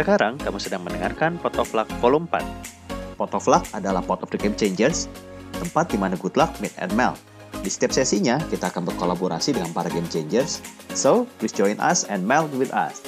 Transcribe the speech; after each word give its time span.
Sekarang 0.00 0.40
kamu 0.40 0.56
sedang 0.56 0.80
mendengarkan 0.80 1.36
Pot 1.44 1.60
of 1.60 1.76
Luck 1.76 1.84
Volume 2.00 2.24
4. 2.32 3.20
Pot 3.20 3.36
of 3.36 3.44
Luck 3.44 3.68
adalah 3.76 4.00
Pot 4.00 4.24
of 4.24 4.32
the 4.32 4.40
Game 4.40 4.56
Changers, 4.56 5.12
tempat 5.60 5.92
di 5.92 6.00
mana 6.00 6.16
good 6.16 6.40
luck 6.40 6.56
meet 6.64 6.72
and 6.80 6.88
melt. 6.96 7.20
Di 7.60 7.68
setiap 7.68 7.92
sesinya, 7.92 8.40
kita 8.48 8.72
akan 8.72 8.88
berkolaborasi 8.88 9.52
dengan 9.52 9.76
para 9.76 9.92
Game 9.92 10.08
Changers. 10.08 10.64
So, 10.96 11.28
please 11.36 11.52
join 11.52 11.76
us 11.84 12.08
and 12.08 12.24
melt 12.24 12.48
with 12.56 12.72
us. 12.72 13.04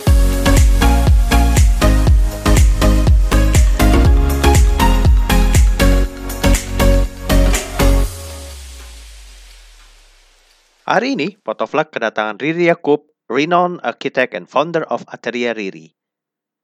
Hari 10.85 11.17
ini, 11.17 11.41
Pot 11.41 11.65
of 11.65 11.73
Luck 11.73 11.89
kedatangan 11.89 12.37
Riri 12.37 12.69
Yakub, 12.69 13.09
renowned 13.33 13.81
architect 13.81 14.37
and 14.37 14.45
founder 14.45 14.85
of 14.93 15.09
Ateria 15.09 15.57
Riri. 15.57 16.02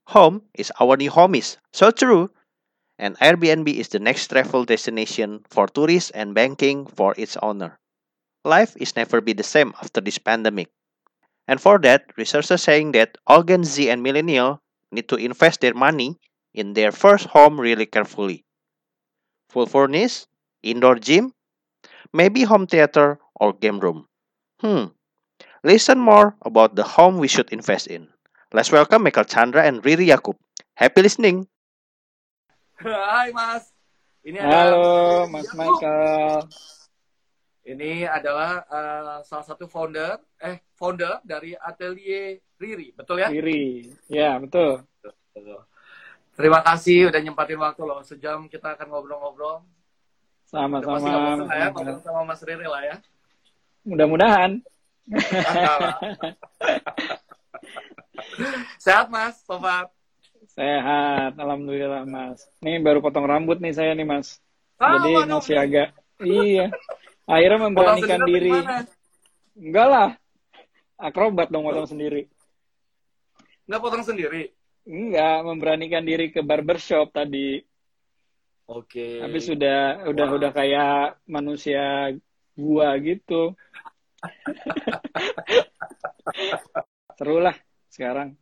Home 0.08 0.42
is 0.54 0.72
our 0.80 0.96
new 0.96 1.10
homies, 1.10 1.58
so 1.72 1.90
true. 1.90 2.30
And 2.98 3.18
Airbnb 3.18 3.68
is 3.72 3.88
the 3.88 4.00
next 4.00 4.28
travel 4.28 4.64
destination 4.64 5.44
for 5.50 5.68
tourists 5.68 6.10
and 6.10 6.34
banking 6.34 6.86
for 6.86 7.14
its 7.18 7.36
owner. 7.38 7.78
Life 8.44 8.76
is 8.78 8.96
never 8.96 9.20
be 9.20 9.34
the 9.34 9.44
same 9.44 9.74
after 9.80 10.00
this 10.00 10.18
pandemic. 10.18 10.70
And 11.46 11.60
for 11.60 11.78
that, 11.80 12.12
researchers 12.16 12.62
saying 12.62 12.92
that 12.92 13.18
Gen 13.46 13.64
Z 13.64 13.90
and 13.90 14.02
millennial 14.02 14.60
need 14.92 15.08
to 15.10 15.16
invest 15.16 15.60
their 15.60 15.74
money 15.74 16.18
in 16.54 16.74
their 16.74 16.92
first 16.92 17.26
home 17.26 17.60
really 17.60 17.86
carefully. 17.86 18.44
Full 19.50 19.66
furnished, 19.66 20.26
indoor 20.62 20.96
gym, 20.96 21.34
maybe 22.12 22.44
home 22.44 22.66
theater 22.66 23.18
or 23.34 23.52
game 23.52 23.80
room. 23.80 24.06
Hmm. 24.60 24.86
Listen 25.64 25.98
more 25.98 26.36
about 26.42 26.74
the 26.74 26.84
home 26.84 27.18
we 27.18 27.28
should 27.28 27.50
invest 27.52 27.86
in. 27.86 28.08
Let's 28.48 28.72
welcome 28.72 29.04
Michael 29.04 29.28
Chandra 29.28 29.68
and 29.68 29.84
Riri 29.84 30.08
Yakub. 30.08 30.32
Happy 30.72 31.04
listening. 31.04 31.44
Hai 32.80 33.28
Mas. 33.28 33.76
Ini 34.24 34.40
Halo 34.40 35.28
Mas 35.28 35.52
Michael. 35.52 36.48
Ini 37.68 38.08
adalah 38.08 38.64
uh, 38.64 39.20
salah 39.20 39.44
satu 39.44 39.68
founder, 39.68 40.16
eh 40.40 40.64
founder 40.80 41.20
dari 41.20 41.52
Atelier 41.60 42.40
Riri, 42.56 42.96
betul 42.96 43.20
ya? 43.20 43.28
Riri, 43.28 43.92
ya 44.08 44.40
betul. 44.40 44.80
Betul. 45.04 45.68
Terima 46.32 46.64
kasih 46.64 47.12
udah 47.12 47.20
nyempatin 47.20 47.60
waktu 47.60 47.84
loh. 47.84 48.00
Sejam 48.00 48.48
kita 48.48 48.80
akan 48.80 48.88
ngobrol-ngobrol. 48.88 49.60
Pasti 50.48 50.88
bosan 50.88 51.44
Sama-sama. 51.44 51.52
ya 51.52 51.68
ngobrol 51.68 52.00
sama 52.00 52.24
Mas 52.24 52.40
Riri 52.40 52.64
lah 52.64 52.80
ya. 52.80 52.96
Mudah-mudahan. 53.84 54.64
Sehat 58.84 59.06
Mas, 59.12 59.38
sobat. 59.44 59.90
Sehat, 60.54 61.38
alhamdulillah 61.38 62.06
Mas. 62.08 62.48
Nih 62.64 62.80
baru 62.82 63.04
potong 63.04 63.26
rambut 63.26 63.60
nih 63.62 63.74
saya 63.74 63.92
nih 63.94 64.06
Mas. 64.06 64.40
Sama 64.78 65.02
Jadi 65.02 65.14
dong, 65.14 65.28
masih 65.42 65.56
agak, 65.58 65.88
iya. 66.22 66.66
Akhirnya 67.26 67.58
memberanikan 67.66 68.20
diri. 68.24 68.52
Enggak 69.58 69.88
lah. 69.90 70.10
Akrobat 70.98 71.50
dong 71.50 71.66
potong 71.66 71.86
sendiri. 71.86 72.26
Nggak 73.68 73.80
potong 73.82 74.04
sendiri. 74.06 74.54
Enggak, 74.88 75.44
memberanikan 75.44 76.04
diri 76.06 76.32
ke 76.32 76.40
barbershop 76.40 77.12
tadi. 77.12 77.60
Oke. 78.68 79.20
Habis 79.20 79.52
sudah 79.52 80.08
udah 80.08 80.26
Wah. 80.28 80.36
udah 80.40 80.50
kayak 80.56 81.20
manusia 81.28 82.16
gua 82.56 82.96
gitu. 82.96 83.52
Seru 87.18 87.42
lah 87.42 87.56
sekarang. 87.90 88.38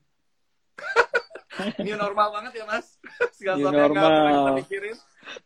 Ini 1.80 1.96
normal 1.96 2.28
banget 2.30 2.60
ya 2.60 2.64
Mas. 2.68 3.00
Segala 3.40 3.56
sesuatu 3.56 3.72
yang 3.72 3.88
kita 3.88 4.00
normal. 4.04 4.56
pikirin. 4.60 4.96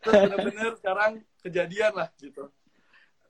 Terus 0.03 0.13
bener-bener 0.19 0.69
sekarang 0.75 1.11
kejadian 1.39 1.91
lah 1.95 2.09
gitu. 2.19 2.43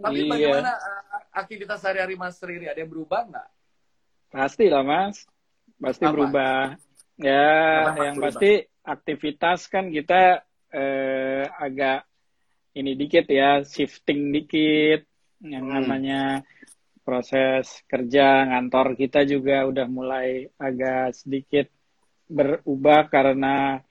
Tapi 0.02 0.18
Iya. 0.18 0.32
bagaimana 0.34 0.72
uh, 0.74 1.04
aktivitas 1.38 1.78
sehari-hari 1.78 2.18
Mas 2.18 2.42
Riri? 2.42 2.66
Ada 2.66 2.82
yang 2.82 2.90
berubah 2.90 3.30
nggak? 3.30 3.48
Pasti 4.32 4.66
lah 4.66 4.82
mas, 4.82 5.28
pasti 5.78 6.08
Apa? 6.08 6.14
berubah. 6.16 6.74
Ya, 7.22 7.52
Apa 7.86 8.02
yang 8.02 8.16
berubah? 8.18 8.26
pasti 8.34 8.52
aktivitas 8.82 9.60
kan 9.68 9.94
kita 9.94 10.42
eh, 10.72 11.44
agak 11.52 12.08
ini 12.72 12.96
dikit 12.96 13.28
ya, 13.28 13.60
shifting 13.62 14.32
dikit. 14.32 15.04
Yang 15.44 15.66
Hmm. 15.68 15.74
namanya 15.76 16.22
proses 17.12 17.84
kerja 17.92 18.48
ngantor 18.48 18.96
kita 18.96 19.28
juga 19.28 19.68
udah 19.68 19.84
mulai 19.92 20.48
agak 20.56 21.20
sedikit 21.20 21.68
berubah 22.32 23.12
karena 23.12 23.84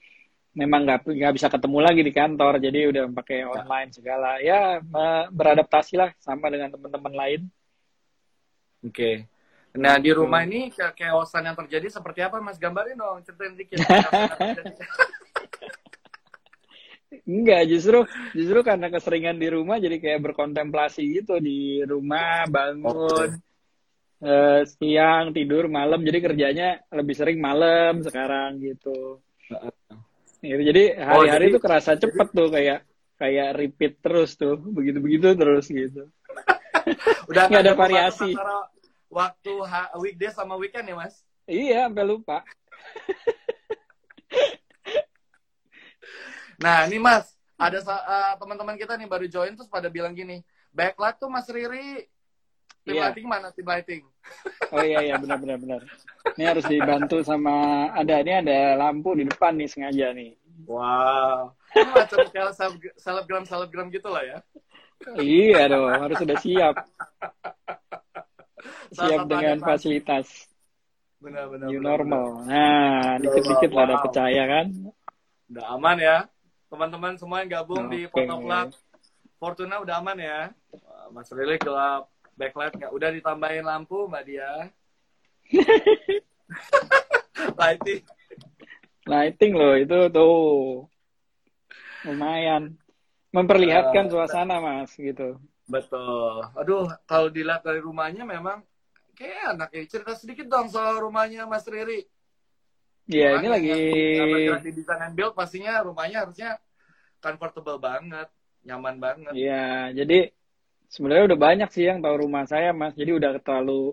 memang 0.56 0.88
nggak 0.88 1.04
nggak 1.04 1.34
bisa 1.36 1.52
ketemu 1.52 1.78
lagi 1.84 2.00
di 2.00 2.12
kantor, 2.16 2.56
jadi 2.58 2.80
udah 2.88 3.04
pakai 3.12 3.44
online 3.44 3.90
segala. 3.92 4.40
Ya, 4.40 4.80
beradaptasi 5.28 6.00
lah 6.00 6.10
sama 6.16 6.48
dengan 6.48 6.72
teman-teman 6.72 7.12
lain. 7.12 7.40
Oke. 8.80 9.28
Nah 9.76 10.00
di 10.02 10.10
rumah 10.10 10.42
ini 10.42 10.72
ke 10.72 10.82
keosan 10.98 11.46
yang 11.46 11.54
terjadi 11.54 11.86
seperti 11.92 12.24
apa 12.26 12.42
Mas? 12.42 12.58
Gambarin 12.58 12.98
dong, 12.98 13.22
ceritain 13.22 13.54
dikit. 13.54 13.78
Enggak, 17.26 17.66
justru 17.66 18.06
justru 18.32 18.58
karena 18.62 18.86
keseringan 18.86 19.34
di 19.34 19.50
rumah 19.50 19.76
jadi 19.76 19.98
kayak 19.98 20.30
berkontemplasi 20.30 21.02
gitu 21.10 21.42
di 21.42 21.82
rumah 21.82 22.46
bangun 22.46 23.34
eh, 24.22 24.62
siang 24.62 25.34
tidur 25.34 25.66
malam 25.66 26.00
jadi 26.06 26.18
kerjanya 26.22 26.68
lebih 26.94 27.14
sering 27.18 27.42
malam 27.42 27.98
sekarang 28.00 28.62
gitu. 28.62 29.18
Gitu, 30.38 30.62
jadi 30.62 30.96
hari-hari 30.96 31.50
jadi- 31.50 31.54
tuh 31.58 31.62
kerasa 31.62 31.98
cepet 31.98 32.28
tuh 32.30 32.48
kayak 32.48 32.86
kayak 33.18 33.48
repeat 33.52 33.98
terus 34.00 34.38
tuh 34.38 34.56
begitu-begitu 34.56 35.34
terus 35.34 35.66
gitu. 35.66 36.06
Udah 37.28 37.50
Nggak 37.50 37.62
ada 37.66 37.74
variasi. 37.74 38.30
waktu 39.10 39.52
ha- 39.66 39.90
weekday 39.98 40.30
sama 40.30 40.54
weekend 40.54 40.86
ya 40.86 40.94
Mas? 40.94 41.26
Iya, 41.50 41.90
sampai 41.90 42.06
lupa. 42.06 42.46
Nah 46.60 46.84
ini 46.86 47.00
Mas, 47.00 47.32
ada 47.56 47.80
eh, 47.80 48.32
teman-teman 48.36 48.76
kita 48.76 48.94
nih 48.96 49.08
baru 49.08 49.26
join 49.26 49.56
terus 49.56 49.68
pada 49.68 49.88
bilang 49.88 50.12
gini, 50.12 50.44
backlight 50.70 51.16
tuh 51.16 51.32
Mas 51.32 51.48
Riri, 51.48 52.04
tim 52.84 52.96
Iya. 52.96 53.08
lighting 53.08 53.26
mana 53.28 53.48
tim 53.52 53.66
lighting? 53.66 54.02
Oh 54.70 54.84
iya 54.84 55.02
iya 55.02 55.16
benar 55.18 55.40
benar 55.42 55.58
benar. 55.58 55.80
Ini 56.38 56.44
harus 56.46 56.62
dibantu 56.68 57.18
sama 57.26 57.88
ada 57.90 58.22
ini 58.22 58.32
ada 58.38 58.78
lampu 58.78 59.18
di 59.18 59.26
depan 59.26 59.58
nih 59.58 59.66
sengaja 59.66 60.14
nih. 60.14 60.36
Wow. 60.68 61.56
Ini 61.74 61.90
macam 61.90 62.18
kayak 62.30 62.52
seleb- 62.54 62.94
selebgram 62.94 63.44
selebgram 63.48 63.88
gitu 63.90 64.06
lah 64.12 64.22
ya. 64.22 64.38
Iya 65.18 65.66
dong, 65.66 65.88
harus 65.90 66.16
sudah 66.20 66.36
siap. 66.38 66.74
Siap 68.92 69.26
dengan 69.26 69.58
fasilitas 69.58 70.46
Benar-benar. 71.18 71.66
new 71.72 71.80
normal. 71.80 72.44
Nah, 72.44 73.16
dikit-dikit 73.18 73.70
lah 73.72 73.84
ada 73.88 73.96
percaya 74.04 74.42
kan. 74.46 74.66
Udah 75.50 75.64
aman 75.74 75.96
ya. 75.98 76.16
Teman-teman 76.70 77.18
semua 77.18 77.42
yang 77.42 77.50
gabung 77.50 77.90
di 77.90 78.06
Oke. 78.06 78.14
Photoclub 78.14 78.70
Fortuna 79.40 79.80
udah 79.82 79.98
aman 79.98 80.18
ya. 80.20 80.40
Mas 81.10 81.32
Rili 81.32 81.56
gelap 81.58 82.06
backlight 82.38 82.76
nggak? 82.76 82.92
Udah 82.92 83.08
ditambahin 83.10 83.64
lampu 83.66 84.06
Mbak 84.06 84.24
Dia. 84.28 84.68
Lighting. 87.60 88.02
Lighting 89.08 89.52
loh 89.56 89.74
itu 89.80 89.98
tuh 90.12 90.36
lumayan 92.04 92.76
memperlihatkan 93.32 94.06
Eh, 94.06 94.10
suasana 94.12 94.60
mas 94.60 94.92
gitu. 94.94 95.40
Betul. 95.70 96.44
Aduh, 96.58 96.86
kalau 97.06 97.30
dilihat 97.30 97.62
dari 97.62 97.80
rumahnya 97.80 98.26
memang 98.26 98.60
kayak 99.14 99.56
enak 99.56 99.70
ya. 99.72 99.82
Cerita 99.86 100.12
sedikit 100.18 100.46
dong 100.50 100.68
soal 100.68 100.98
rumahnya 100.98 101.46
Mas 101.46 101.64
Riri. 101.64 102.04
Iya 103.10 103.28
ini 103.42 103.46
yang 103.46 103.54
lagi 103.58 103.70
bergerak 104.30 104.62
di 104.62 104.72
design 104.78 105.00
and 105.02 105.14
build 105.18 105.34
pastinya 105.34 105.82
rumahnya 105.82 106.18
harusnya 106.22 106.50
comfortable 107.18 107.78
banget, 107.82 108.28
nyaman 108.62 108.96
banget. 109.02 109.32
Iya, 109.34 109.92
jadi 109.92 110.30
sebenarnya 110.88 111.34
udah 111.34 111.38
banyak 111.38 111.68
sih 111.74 111.84
yang 111.90 112.00
tahu 112.00 112.26
rumah 112.26 112.46
saya, 112.46 112.70
Mas. 112.70 112.94
Jadi 112.94 113.10
udah 113.12 113.36
terlalu 113.42 113.92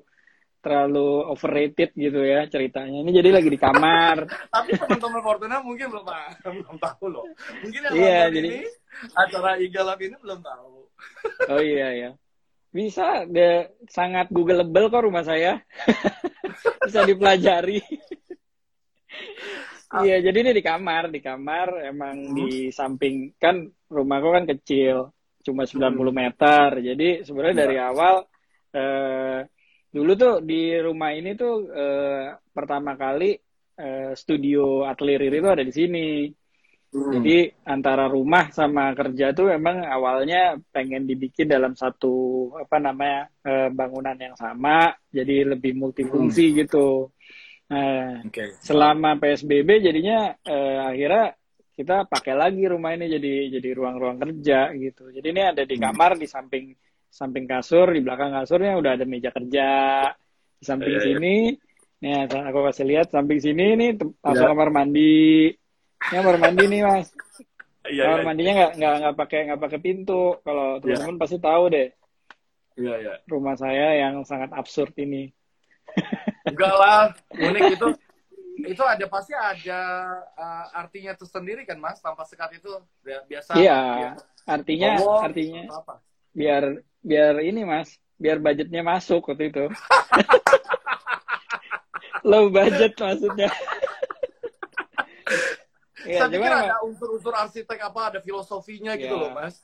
terlalu 0.61 1.09
overrated 1.31 1.95
gitu 1.95 2.21
ya 2.21 2.43
ceritanya. 2.49 2.99
Ini 3.01 3.11
jadi 3.23 3.29
lagi 3.33 3.49
di 3.49 3.59
kamar. 3.59 4.27
Tapi 4.55 4.69
teman-teman 4.75 5.21
Fortuna 5.23 5.55
mungkin 5.63 5.85
belum 5.93 6.05
belum 6.43 6.77
tahu 6.77 7.05
loh. 7.07 7.25
Mungkin 7.63 7.79
yang 7.87 7.93
Iya, 7.93 8.21
jadi- 8.33 8.51
ini 8.53 8.69
acara 9.13 9.51
Igalab 9.61 9.99
ini 10.01 10.15
belum 10.21 10.39
tahu. 10.43 10.75
Oh 11.53 11.61
iya 11.61 11.89
ya. 11.93 12.11
Bisa, 12.73 13.23
de, 13.29 13.69
sangat 13.87 14.27
googleable 14.29 14.91
kok 14.91 15.05
rumah 15.05 15.23
saya. 15.23 15.61
Bisa 16.85 17.05
dipelajari. 17.05 17.79
Iya, 20.03 20.19
jadi 20.19 20.37
ini 20.43 20.51
di 20.51 20.63
kamar, 20.63 21.07
di 21.07 21.23
kamar 21.23 21.67
emang 21.87 22.35
di 22.35 22.67
samping 22.75 23.31
kan 23.39 23.63
rumahku 23.87 24.35
kan 24.35 24.43
kecil, 24.43 25.15
cuma 25.47 25.63
90 25.63 26.11
meter. 26.11 26.83
Jadi 26.83 27.23
sebenarnya 27.23 27.55
Iya. 27.55 27.63
dari 27.63 27.77
awal 27.79 28.15
eh 28.75 29.39
dulu 29.87 30.11
tuh 30.19 30.33
di 30.43 30.75
rumah 30.83 31.15
ini 31.15 31.39
tuh 31.39 31.71
eh, 31.71 32.35
pertama 32.51 32.99
kali 32.99 33.31
eh, 33.79 34.11
studio 34.11 34.83
atelier 34.83 35.23
itu 35.31 35.47
ada 35.47 35.63
di 35.63 35.71
sini. 35.71 36.07
Hmm. 36.87 37.11
Jadi 37.19 37.51
antara 37.67 38.07
rumah 38.07 38.51
sama 38.51 38.91
kerja 38.95 39.31
tuh 39.35 39.55
memang 39.55 39.87
awalnya 39.87 40.55
pengen 40.71 41.03
dibikin 41.07 41.47
dalam 41.47 41.75
satu 41.79 42.47
apa 42.59 42.79
namanya 42.79 43.31
eh, 43.47 43.71
bangunan 43.71 44.19
yang 44.19 44.35
sama, 44.35 44.91
jadi 45.11 45.47
lebih 45.55 45.79
multifungsi 45.79 46.59
gitu. 46.59 47.11
Nah, 47.67 48.23
Oke. 48.23 48.55
selama 48.63 49.19
PSBB 49.19 49.83
jadinya 49.83 50.31
eh, 50.39 50.79
akhirnya 50.79 51.35
kita 51.75 52.07
pakai 52.07 52.33
lagi 52.33 52.63
rumah 52.65 52.95
ini 52.95 53.05
jadi 53.11 53.59
jadi 53.59 53.69
ruang-ruang 53.75 54.17
kerja 54.17 54.71
gitu. 54.73 55.11
Jadi 55.11 55.27
ini 55.29 55.41
ada 55.43 55.61
di 55.67 55.75
Hmm. 55.75 55.83
kamar 55.91 56.15
di 56.15 56.25
samping 56.25 56.71
samping 57.07 57.45
kasur, 57.45 57.91
di 57.91 58.01
belakang 58.01 58.31
kasurnya 58.33 58.79
udah 58.79 58.91
ada 58.97 59.05
meja 59.05 59.29
kerja. 59.29 59.69
Di 60.57 60.63
samping 60.65 60.95
Iya, 60.95 60.99
iya. 60.99 61.05
sini, 61.05 61.35
nih 62.01 62.13
aku 62.29 62.59
kasih 62.71 62.85
lihat 62.87 63.07
samping 63.13 63.39
sini 63.43 63.77
nih 63.77 63.89
tem- 63.99 64.15
langsung 64.23 64.47
Iya. 64.47 64.51
kamar 64.55 64.69
mandi. 64.73 65.17
Ini 65.97 66.13
kamar 66.17 66.37
mandi 66.39 66.63
nih 66.65 66.81
mas. 66.81 67.07
Iya, 67.87 68.03
kamar 68.03 68.19
iya. 68.19 68.25
mandinya 68.25 68.53
nggak 68.57 68.71
nggak 68.79 68.93
nggak 68.99 69.15
pakai 69.21 69.39
nggak 69.47 69.61
pakai 69.61 69.79
pintu. 69.83 70.23
Kalau 70.41 70.67
teman-teman 70.81 71.17
pasti 71.19 71.37
tahu 71.37 71.63
deh 71.69 71.87
Iya, 72.77 72.93
iya. 73.01 73.13
rumah 73.27 73.55
saya 73.57 73.87
yang 74.01 74.23
sangat 74.23 74.49
absurd 74.53 74.93
ini. 74.97 75.29
Enggak 76.47 76.73
lah, 76.73 77.01
unik 77.33 77.63
itu. 77.75 77.87
Itu 78.57 78.81
ada 78.81 79.05
pasti 79.05 79.37
ada 79.37 79.79
uh, 80.33 80.65
artinya 80.73 81.13
tersendiri 81.13 81.61
kan 81.63 81.77
mas? 81.77 82.01
Tanpa 82.01 82.25
sekat 82.25 82.57
itu 82.57 82.69
Bi- 83.05 83.25
biasa. 83.29 83.53
Iya, 83.53 84.17
artinya 84.49 84.97
cowok 84.97 85.21
artinya 85.29 85.61
atau 85.69 85.77
apa? 85.83 85.93
biar 86.33 86.63
biar 87.01 87.33
ini 87.41 87.61
mas 87.65 87.97
biar 88.17 88.41
budgetnya 88.41 88.81
masuk 88.81 89.29
waktu 89.29 89.53
itu. 89.53 89.65
Low 92.27 92.49
budget 92.49 92.97
maksudnya. 92.97 93.49
Ya, 96.07 96.23
saya 96.23 96.31
cuma 96.31 96.39
pikir 96.39 96.51
ada 96.55 96.77
unsur-unsur 96.87 97.33
arsitek 97.35 97.79
apa 97.83 98.15
ada 98.15 98.19
filosofinya 98.23 98.95
gitu 98.95 99.11
Iya. 99.11 99.21
loh 99.27 99.31
mas 99.35 99.59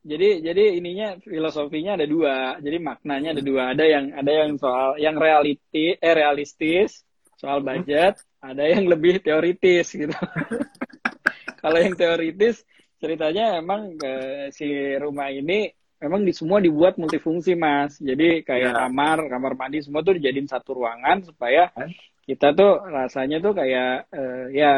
jadi 0.00 0.40
jadi 0.40 0.80
ininya 0.80 1.08
filosofinya 1.20 1.96
ada 2.00 2.06
dua. 2.08 2.56
Jadi 2.58 2.76
maknanya 2.80 3.36
ada 3.36 3.42
dua. 3.44 3.62
Ada 3.76 3.84
yang 3.84 4.04
ada 4.16 4.32
yang 4.32 4.50
soal 4.56 4.96
yang 4.96 5.16
realiti 5.20 5.92
eh 5.96 6.14
realistis 6.16 7.04
soal 7.36 7.60
budget. 7.60 8.16
Ada 8.40 8.64
yang 8.72 8.88
lebih 8.88 9.20
teoritis 9.20 9.92
gitu. 9.92 10.12
Kalau 11.62 11.76
yang 11.76 11.92
teoritis 11.92 12.64
ceritanya 12.96 13.60
emang 13.60 13.96
eh, 14.00 14.48
si 14.52 14.68
rumah 14.96 15.28
ini 15.28 15.68
memang 16.00 16.24
di 16.24 16.32
semua 16.32 16.60
dibuat 16.64 16.96
multifungsi 16.96 17.52
mas. 17.56 18.00
Jadi 18.00 18.40
kayak 18.40 18.72
Ya. 18.72 18.88
kamar 18.88 19.28
kamar 19.28 19.52
mandi 19.56 19.84
semua 19.84 20.00
tuh 20.00 20.16
dijadiin 20.16 20.48
satu 20.48 20.80
ruangan 20.80 21.20
supaya 21.24 21.68
Kan? 21.76 21.92
kita 22.24 22.56
tuh 22.56 22.80
rasanya 22.88 23.44
tuh 23.44 23.52
kayak 23.52 24.08
eh, 24.12 24.44
ya 24.56 24.72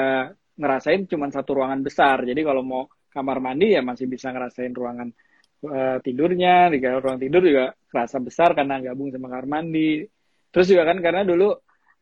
ngerasain 0.58 1.06
cuma 1.06 1.30
satu 1.30 1.62
ruangan 1.62 1.86
besar. 1.86 2.26
Jadi 2.26 2.42
kalau 2.42 2.66
mau 2.66 2.82
kamar 3.12 3.38
mandi 3.38 3.76
ya 3.76 3.84
masih 3.84 4.08
bisa 4.08 4.32
ngerasain 4.32 4.72
ruangan 4.72 5.08
eh, 5.68 5.98
tidurnya 6.00 6.72
di 6.72 6.80
ruang 6.80 7.20
tidur 7.20 7.44
juga 7.44 7.76
kerasa 7.86 8.18
besar 8.18 8.56
karena 8.56 8.80
gabung 8.80 9.12
sama 9.12 9.28
kamar 9.28 9.46
mandi. 9.46 10.02
Terus 10.52 10.66
juga 10.68 10.88
kan 10.88 10.98
karena 11.04 11.22
dulu 11.22 11.52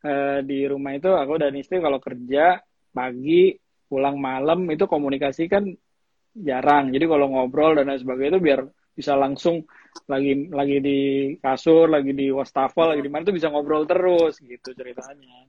eh, 0.07 0.39
di 0.47 0.65
rumah 0.65 0.95
itu 0.95 1.11
aku 1.11 1.33
dan 1.37 1.53
istri 1.59 1.83
kalau 1.83 1.99
kerja 1.99 2.57
pagi 2.91 3.55
pulang 3.91 4.15
malam 4.17 4.63
itu 4.71 4.87
komunikasi 4.87 5.51
kan 5.51 5.67
jarang. 6.35 6.95
Jadi 6.95 7.05
kalau 7.07 7.27
ngobrol 7.27 7.75
dan 7.75 7.91
lain 7.91 7.99
sebagainya 7.99 8.39
itu 8.39 8.41
biar 8.41 8.61
bisa 8.91 9.15
langsung 9.15 9.63
lagi 10.07 10.47
lagi 10.51 10.77
di 10.79 10.99
kasur 11.39 11.87
lagi 11.91 12.11
di 12.15 12.31
wastafel 12.31 12.95
lagi 12.95 13.03
di 13.03 13.11
mana 13.11 13.27
tuh 13.27 13.35
bisa 13.35 13.51
ngobrol 13.51 13.83
terus 13.87 14.39
gitu 14.39 14.71
ceritanya. 14.71 15.47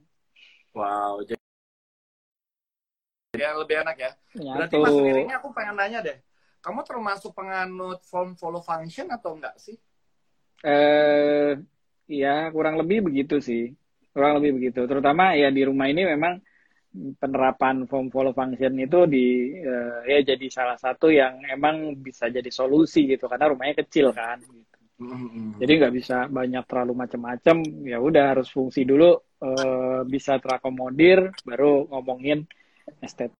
Wow 0.75 1.23
jadi 3.33 3.49
ya, 3.49 3.57
lebih 3.57 3.75
enak 3.81 3.97
ya. 3.97 4.11
Berarti 4.37 4.75
nyatu 4.77 4.85
mas 4.85 4.97
Riri 5.01 5.23
aku 5.33 5.49
pengen 5.57 5.75
nanya 5.81 5.99
deh. 6.05 6.17
Kamu 6.61 6.85
termasuk 6.85 7.33
penganut 7.33 8.05
form 8.05 8.37
follow 8.37 8.61
function 8.61 9.09
atau 9.09 9.33
enggak 9.33 9.57
sih? 9.57 9.73
Eh 10.61 11.57
ya 12.05 12.53
kurang 12.53 12.77
lebih 12.77 13.09
begitu 13.09 13.41
sih. 13.41 13.73
Kurang 14.13 14.37
lebih 14.37 14.61
begitu. 14.61 14.85
Terutama 14.85 15.33
ya 15.33 15.49
di 15.49 15.65
rumah 15.65 15.89
ini 15.89 16.05
memang 16.05 16.37
penerapan 16.93 17.89
form 17.89 18.13
follow 18.13 18.37
function 18.37 18.77
itu 18.77 19.09
di 19.09 19.57
eh, 19.65 20.13
ya 20.13 20.21
jadi 20.21 20.45
salah 20.53 20.77
satu 20.77 21.09
yang 21.09 21.41
emang 21.49 21.97
bisa 21.97 22.29
jadi 22.29 22.53
solusi 22.53 23.09
gitu 23.09 23.25
karena 23.25 23.49
rumahnya 23.49 23.81
kecil 23.81 24.13
kan 24.13 24.37
gitu. 24.45 24.77
jadi 25.57 25.71
nggak 25.81 25.93
bisa 25.97 26.29
banyak 26.29 26.61
terlalu 26.69 26.93
macam-macam 26.93 27.65
ya 27.81 27.97
udah 27.97 28.37
harus 28.37 28.45
fungsi 28.53 28.85
dulu 28.85 29.09
eh, 29.41 30.05
bisa 30.05 30.37
terakomodir 30.37 31.33
baru 31.41 31.89
ngomongin 31.89 32.45
estetik 33.01 33.37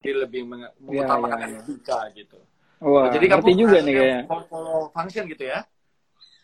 jadi 0.00 0.16
lebih 0.24 0.48
meng- 0.48 0.74
mengutamakan 0.80 1.38
iya, 1.38 1.46
iya. 1.46 1.58
estetika 1.60 1.98
gitu. 2.16 2.38
Wah 2.80 3.12
jadi 3.12 3.26
kamu 3.36 3.52
juga 3.52 3.78
nih 3.84 3.92
kayaknya. 3.92 4.20
form 4.24 4.44
follow 4.48 4.78
function 4.96 5.24
gitu 5.28 5.44
ya? 5.44 5.60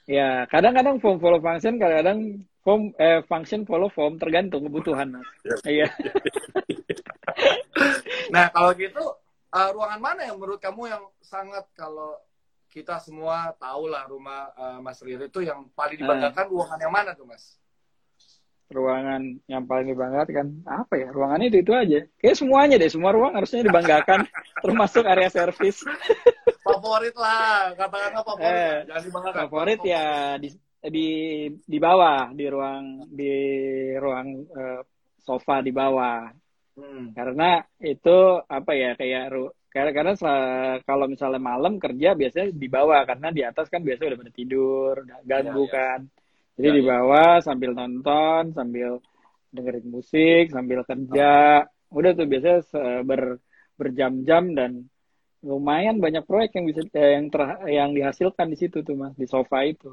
Ya 0.07 0.45
kadang-kadang 0.53 1.01
form 1.01 1.17
follow 1.19 1.41
function 1.41 1.81
kadang-kadang 1.81 2.45
form 2.61 2.93
eh, 3.01 3.25
function 3.25 3.65
follow 3.65 3.89
form 3.89 4.21
tergantung 4.21 4.69
kebutuhan. 4.69 5.17
Iya. 5.65 5.89
Nah, 8.27 8.51
kalau 8.51 8.75
gitu, 8.75 9.03
uh, 9.55 9.69
ruangan 9.71 10.01
mana 10.03 10.21
yang 10.27 10.37
menurut 10.37 10.59
kamu 10.59 10.91
yang 10.91 11.03
sangat 11.23 11.63
kalau 11.79 12.19
kita 12.77 13.01
semua 13.01 13.57
tahu 13.57 13.89
lah 13.89 14.05
rumah 14.05 14.53
uh, 14.53 14.79
Mas 14.85 15.01
Riri 15.01 15.33
itu 15.33 15.41
yang 15.41 15.65
paling 15.73 15.97
dibanggakan 15.97 16.45
ruangan 16.53 16.79
yang 16.85 16.93
mana 16.93 17.17
tuh, 17.17 17.25
Mas? 17.25 17.57
ruangan 18.67 19.23
yang 19.47 19.63
paling 19.63 19.95
dibanggakan 19.95 20.67
apa 20.67 20.99
ya 20.99 21.15
ruangan 21.15 21.39
itu 21.47 21.63
itu 21.63 21.71
aja 21.71 22.03
kayak 22.19 22.35
semuanya 22.35 22.75
deh 22.75 22.91
semua 22.91 23.15
ruang 23.15 23.39
harusnya 23.39 23.63
dibanggakan 23.63 24.27
termasuk 24.67 25.07
area 25.07 25.31
servis 25.31 25.87
Favorit 26.67 27.15
lah, 27.15 27.79
katakanlah 27.79 28.27
favorit. 28.27 28.43
Eh, 28.43 28.51
lah. 28.51 28.75
Jangan 28.91 29.03
dibanggakan. 29.07 29.39
favorit 29.47 29.81
ya 29.87 30.07
di 30.43 30.49
di 30.83 31.09
di 31.63 31.79
bawah 31.79 32.35
di 32.35 32.45
ruang 32.51 33.07
di 33.07 33.33
ruang 34.03 34.27
eh, 34.51 34.81
sofa 35.23 35.63
di 35.63 35.71
bawah 35.71 36.27
Hmm. 36.77 37.17
karena 37.17 37.65
itu 37.81 38.17
apa 38.45 38.77
ya 38.77 38.93
kayak 39.01 39.33
ru- 39.33 39.56
karena 39.77 39.91
karena 39.97 40.13
kalau 40.89 41.07
misalnya 41.13 41.41
malam 41.51 41.73
kerja 41.85 42.09
biasanya 42.21 42.47
di 42.63 42.69
bawah 42.77 43.01
karena 43.11 43.29
di 43.37 43.43
atas 43.51 43.67
kan 43.73 43.81
biasanya 43.87 44.09
udah 44.13 44.21
pada 44.23 44.35
tidur 44.41 44.95
udah 45.05 45.19
ganggu 45.31 45.63
Ya, 45.63 45.67
ya. 45.67 45.77
kan 45.77 46.01
jadi 46.57 46.69
Ya, 46.69 46.75
di 46.79 46.83
ya. 46.85 46.91
bawah 46.93 47.33
sambil 47.47 47.71
nonton 47.81 48.43
sambil 48.59 48.91
dengerin 49.55 49.87
musik 49.97 50.43
sambil 50.57 50.81
kerja 50.91 51.25
udah 51.97 52.11
tuh 52.19 52.27
biasanya 52.33 52.59
ber 53.11 53.23
berjam-jam 53.81 54.45
dan 54.59 54.71
lumayan 55.51 55.97
banyak 56.05 56.25
proyek 56.31 56.51
yang 56.57 56.67
bisa 56.71 56.83
eh, 57.03 57.11
yang 57.17 57.27
ter, 57.33 57.41
yang 57.79 57.91
dihasilkan 57.97 58.47
di 58.53 58.57
situ 58.63 58.79
tuh 58.89 58.95
mas 59.01 59.15
di 59.21 59.27
sofa 59.35 59.59
itu 59.73 59.89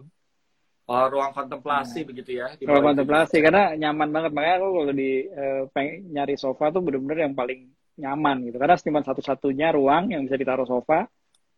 Oh, 0.91 1.03
ruang 1.13 1.31
kontemplasi 1.37 1.97
begitu 2.09 2.31
ya. 2.39 2.45
kalau 2.63 2.79
bawah 2.79 2.87
itu. 2.95 3.03
kontemplasi 3.03 3.35
karena 3.45 3.61
nyaman 3.81 4.09
banget 4.15 4.31
makanya 4.35 4.55
aku 4.59 4.67
kalau 4.77 4.93
di 5.01 5.09
eh, 5.41 5.61
pengen 5.75 5.95
nyari 6.15 6.35
sofa 6.43 6.65
tuh 6.73 6.81
bener-bener 6.85 7.17
yang 7.27 7.35
paling 7.39 7.59
nyaman 7.99 8.49
gitu 8.49 8.57
karena 8.57 8.75
cuma 8.79 9.01
satu-satunya 9.05 9.69
ruang 9.73 10.09
yang 10.09 10.25
bisa 10.25 10.33
ditaruh 10.37 10.65
sofa 10.65 11.05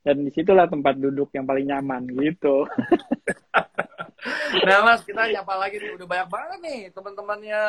dan 0.04 0.22
di 0.22 0.30
situlah 0.30 0.68
tempat 0.70 1.00
duduk 1.00 1.32
yang 1.34 1.48
paling 1.48 1.66
nyaman 1.72 2.04
gitu 2.12 2.64
Nah, 4.66 4.82
Mas, 4.82 5.06
kita 5.06 5.30
nyapa 5.30 5.54
lagi 5.54 5.78
nih. 5.78 5.94
Udah 5.94 6.08
banyak 6.10 6.30
banget 6.34 6.60
nih 6.66 6.82
teman-temannya 6.90 7.62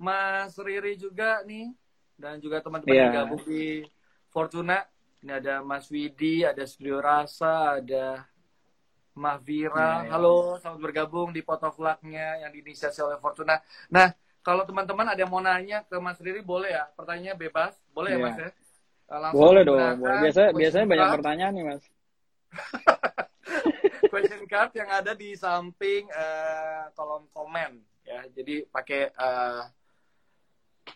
Mas 0.00 0.56
Riri 0.56 0.96
juga 0.96 1.44
nih. 1.44 1.72
Dan 2.16 2.40
juga 2.40 2.64
teman-teman 2.64 2.96
yang 2.96 3.12
Iya. 3.12 3.22
gabung 3.28 3.42
di 3.44 3.84
Fortuna. 4.32 4.82
Ini 5.20 5.32
ada 5.36 5.54
Mas 5.60 5.90
Widi, 5.92 6.46
ada 6.46 6.62
Studio 6.64 7.02
Rasa, 7.02 7.82
ada 7.82 8.24
Mahvira. 9.18 10.06
Iya, 10.06 10.08
iya. 10.08 10.10
Halo, 10.14 10.56
selamat 10.62 10.80
bergabung 10.80 11.28
di 11.34 11.42
Potovlagnya 11.42 12.40
yang 12.46 12.50
diinisiasi 12.54 13.02
oleh 13.02 13.18
Fortuna. 13.18 13.58
Nah, 13.90 14.08
kalau 14.40 14.62
teman-teman 14.64 15.06
ada 15.06 15.20
yang 15.20 15.30
mau 15.30 15.42
nanya 15.42 15.84
ke 15.84 15.96
Mas 15.98 16.18
Riri, 16.18 16.40
boleh 16.40 16.72
ya? 16.72 16.84
Pertanyaannya 16.96 17.34
bebas. 17.36 17.76
Boleh 17.92 18.14
ya, 18.14 18.18
Iya. 18.18 18.24
Mas 18.24 18.36
ya? 18.38 18.50
Eh, 19.08 19.18
Langsung 19.18 19.40
boleh 19.40 19.62
dong 19.64 19.80
biasa 20.04 20.40
question 20.52 20.58
biasanya 20.60 20.86
banyak 20.86 21.06
card. 21.06 21.14
pertanyaan 21.16 21.52
nih 21.56 21.64
mas 21.64 21.82
question 24.12 24.42
card 24.48 24.70
yang 24.76 24.88
ada 24.88 25.12
di 25.12 25.32
samping 25.34 26.08
eh, 26.08 26.84
kolom 26.92 27.24
komen 27.32 27.80
ya. 28.04 28.24
Jadi 28.32 28.64
pakai 28.68 29.12
eh, 29.12 29.62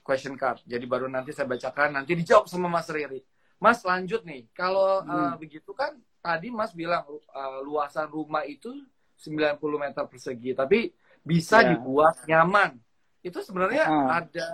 question 0.02 0.34
card. 0.34 0.60
Jadi 0.64 0.84
baru 0.84 1.06
nanti 1.08 1.32
saya 1.32 1.48
bacakan, 1.48 2.00
nanti 2.00 2.12
dijawab 2.16 2.48
sama 2.48 2.68
Mas 2.68 2.88
Riri. 2.88 3.20
Mas 3.60 3.80
lanjut 3.84 4.24
nih. 4.24 4.48
Kalau 4.52 5.04
Hmm. 5.04 5.38
begitu 5.38 5.70
kan 5.72 5.94
tadi 6.20 6.48
Mas 6.50 6.72
bilang 6.72 7.04
eh, 7.08 7.58
luasan 7.62 8.08
rumah 8.08 8.44
itu 8.44 8.72
90 9.16 9.78
meter 9.78 10.04
persegi, 10.08 10.50
tapi 10.52 10.90
bisa 11.22 11.62
Ya. 11.62 11.76
dibuat 11.76 12.18
nyaman. 12.26 12.74
Itu 13.22 13.38
sebenarnya 13.40 13.86
Ah. 13.86 14.22
ada 14.22 14.46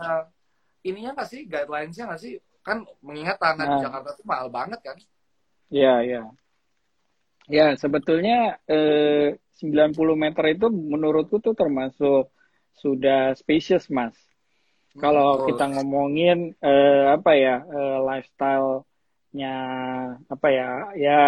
ininya 0.85 1.17
nggak 1.17 1.29
sih 1.29 1.41
guidelines-nya 1.49 2.05
nggak 2.09 2.21
sih? 2.21 2.39
Kan 2.63 2.85
mengingat 3.01 3.41
tanah 3.41 3.65
di 3.65 3.75
Nah. 3.77 3.83
Jakarta 3.89 4.09
itu 4.15 4.25
mahal 4.29 4.49
banget 4.53 4.81
kan? 4.85 4.97
Iya 5.69 5.95
iya 6.05 6.23
Ya, 7.49 7.73
sebetulnya 7.81 8.61
eh, 8.69 9.41
90 9.57 10.13
meter 10.15 10.45
itu 10.53 10.69
menurutku 10.69 11.41
tuh 11.41 11.57
termasuk 11.57 12.29
sudah 12.77 13.33
spacious, 13.35 13.89
Mas. 13.89 14.13
Kalau 15.01 15.41
Betul. 15.41 15.57
kita 15.57 15.65
ngomongin 15.73 16.53
eh, 16.61 17.05
apa 17.09 17.33
ya 17.33 17.65
eh, 17.65 17.99
lifestyle-nya 18.05 19.55
apa 20.29 20.47
ya 20.53 20.69
ya 20.93 21.21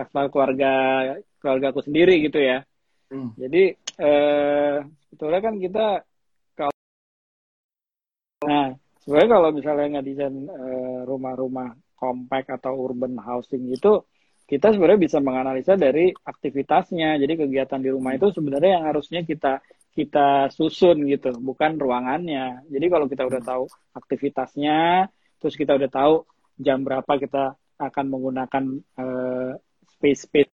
lifestyle 0.00 0.32
keluarga 0.32 0.72
keluarga 1.36 1.66
aku 1.76 1.84
sendiri 1.84 2.24
gitu 2.24 2.40
ya. 2.40 2.64
Hmm. 3.12 3.36
Jadi 3.36 3.76
eh, 4.00 4.74
sebetulnya 5.06 5.40
kan 5.44 5.54
kita 5.60 5.86
kalau 6.00 6.00
sebenarnya 9.06 9.30
kalau 9.38 9.48
misalnya 9.54 9.86
nggak 9.96 10.06
desain 10.10 10.34
eh, 10.50 11.00
rumah-rumah 11.06 11.68
compact 11.94 12.50
atau 12.58 12.74
urban 12.74 13.14
housing 13.22 13.70
itu 13.70 14.02
kita 14.46 14.70
sebenarnya 14.74 15.00
bisa 15.10 15.18
menganalisa 15.18 15.74
dari 15.74 16.10
aktivitasnya. 16.14 17.18
Jadi 17.18 17.34
kegiatan 17.34 17.82
di 17.82 17.90
rumah 17.90 18.14
itu 18.14 18.30
sebenarnya 18.30 18.78
yang 18.78 18.84
harusnya 18.90 19.22
kita 19.26 19.62
kita 19.90 20.52
susun 20.52 21.08
gitu, 21.08 21.32
bukan 21.40 21.80
ruangannya. 21.80 22.68
Jadi 22.68 22.86
kalau 22.92 23.06
kita 23.08 23.24
udah 23.26 23.42
tahu 23.42 23.64
aktivitasnya, 23.96 25.08
terus 25.40 25.54
kita 25.56 25.74
udah 25.74 25.90
tahu 25.90 26.14
jam 26.60 26.84
berapa 26.84 27.08
kita 27.16 27.56
akan 27.80 28.04
menggunakan 28.06 28.64
eh, 29.02 29.52
space 29.98 30.20
space 30.30 30.52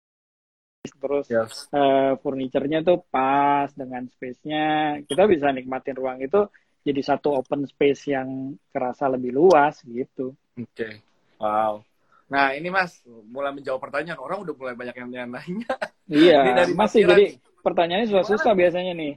terus 1.00 1.26
Yes. 1.28 1.68
eh, 1.76 2.14
furniture-nya 2.20 2.84
tuh 2.86 3.04
pas 3.12 3.68
dengan 3.76 4.06
space-nya, 4.08 5.00
kita 5.08 5.28
bisa 5.28 5.52
nikmatin 5.52 5.96
ruang 5.98 6.20
itu 6.24 6.46
jadi 6.84 7.02
satu 7.04 7.36
open 7.36 7.68
space 7.68 8.08
yang 8.10 8.56
kerasa 8.72 9.12
lebih 9.12 9.36
luas 9.36 9.84
gitu. 9.84 10.34
Oke. 10.56 11.04
Wow. 11.40 11.84
Nah, 12.30 12.54
ini 12.54 12.70
Mas, 12.70 13.02
mulai 13.26 13.50
menjawab 13.50 13.82
pertanyaan. 13.82 14.22
Orang 14.22 14.46
udah 14.46 14.54
mulai 14.54 14.76
banyak 14.78 14.96
yang 14.96 15.10
nanya. 15.10 15.74
Iya, 16.06 16.40
Ini 16.46 16.52
dari 16.54 16.74
masih 16.78 17.06
jadi 17.06 17.26
pertanyaannya 17.62 18.08
susah-susah 18.10 18.54
biasanya 18.54 18.94
nih. 18.94 19.14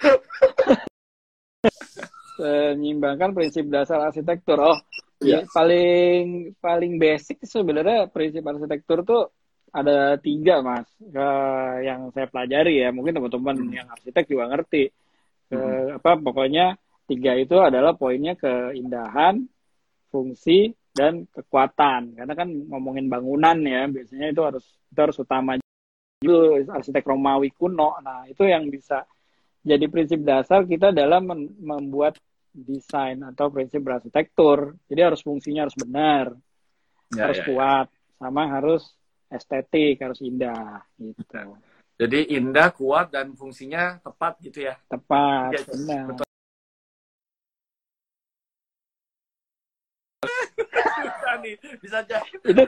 Menyimbangkan 2.40 3.36
prinsip 3.36 3.68
dasar 3.68 4.00
arsitektur. 4.08 4.56
Oh, 4.56 4.78
ya, 5.20 5.44
paling 5.52 6.56
paling 6.56 6.96
basic 6.96 7.44
sebenarnya 7.44 8.08
prinsip 8.08 8.40
arsitektur 8.40 9.04
tuh 9.04 9.28
ada 9.70 10.16
tiga 10.18 10.64
mas 10.64 10.88
Eh, 10.98 11.74
yang 11.84 12.08
saya 12.16 12.26
pelajari 12.26 12.80
ya. 12.80 12.88
Mungkin 12.90 13.20
teman-teman 13.20 13.56
Hmm. 13.60 13.70
yang 13.74 13.86
arsitek 13.92 14.24
juga 14.26 14.48
ngerti. 14.48 14.88
Eh, 15.50 15.58
Hmm. 15.58 15.98
apa 15.98 16.14
pokoknya 16.14 16.78
tiga 17.10 17.34
itu 17.34 17.58
adalah 17.58 17.98
poinnya 17.98 18.38
keindahan, 18.38 19.42
fungsi, 20.14 20.70
dan 20.94 21.26
kekuatan. 21.30 22.14
Karena 22.14 22.34
kan 22.38 22.48
ngomongin 22.70 23.10
bangunan 23.10 23.58
ya, 23.62 23.86
biasanya 23.90 24.30
itu 24.30 24.42
harus 24.46 24.64
itu 24.90 24.98
harus 24.98 25.16
utama 25.18 25.58
dulu 26.22 26.62
arsitek 26.70 27.02
Romawi 27.02 27.50
kuno. 27.50 27.98
Nah, 27.98 28.30
itu 28.30 28.46
yang 28.46 28.70
bisa 28.70 29.02
jadi 29.66 29.90
prinsip 29.90 30.22
dasar 30.22 30.66
kita 30.66 30.94
dalam 30.94 31.26
mem- 31.26 31.54
membuat 31.58 32.18
desain 32.50 33.18
atau 33.26 33.50
prinsip 33.50 33.82
berarsitektur. 33.82 34.78
Jadi 34.86 35.00
harus 35.02 35.22
fungsinya 35.22 35.66
harus 35.66 35.78
benar, 35.78 36.34
Ya, 37.10 37.26
harus 37.26 37.38
ya, 37.38 37.42
ya. 37.42 37.48
kuat, 37.50 37.86
sama 38.22 38.42
harus 38.46 38.82
estetik, 39.30 39.98
harus 39.98 40.22
indah 40.22 40.82
gitu. 40.98 41.58
Jadi 42.00 42.32
indah, 42.32 42.72
kuat, 42.72 43.12
dan 43.12 43.36
fungsinya 43.36 44.00
tepat 44.00 44.40
gitu 44.40 44.64
ya. 44.64 44.80
Tepat, 44.88 45.52
Iya, 45.52 45.60
benar. 45.68 46.04
betul. 46.08 46.26
Bisa 51.04 51.32
nih, 51.44 51.54
bisa 51.76 51.98
jadi. 52.08 52.24
Itu 52.40 52.64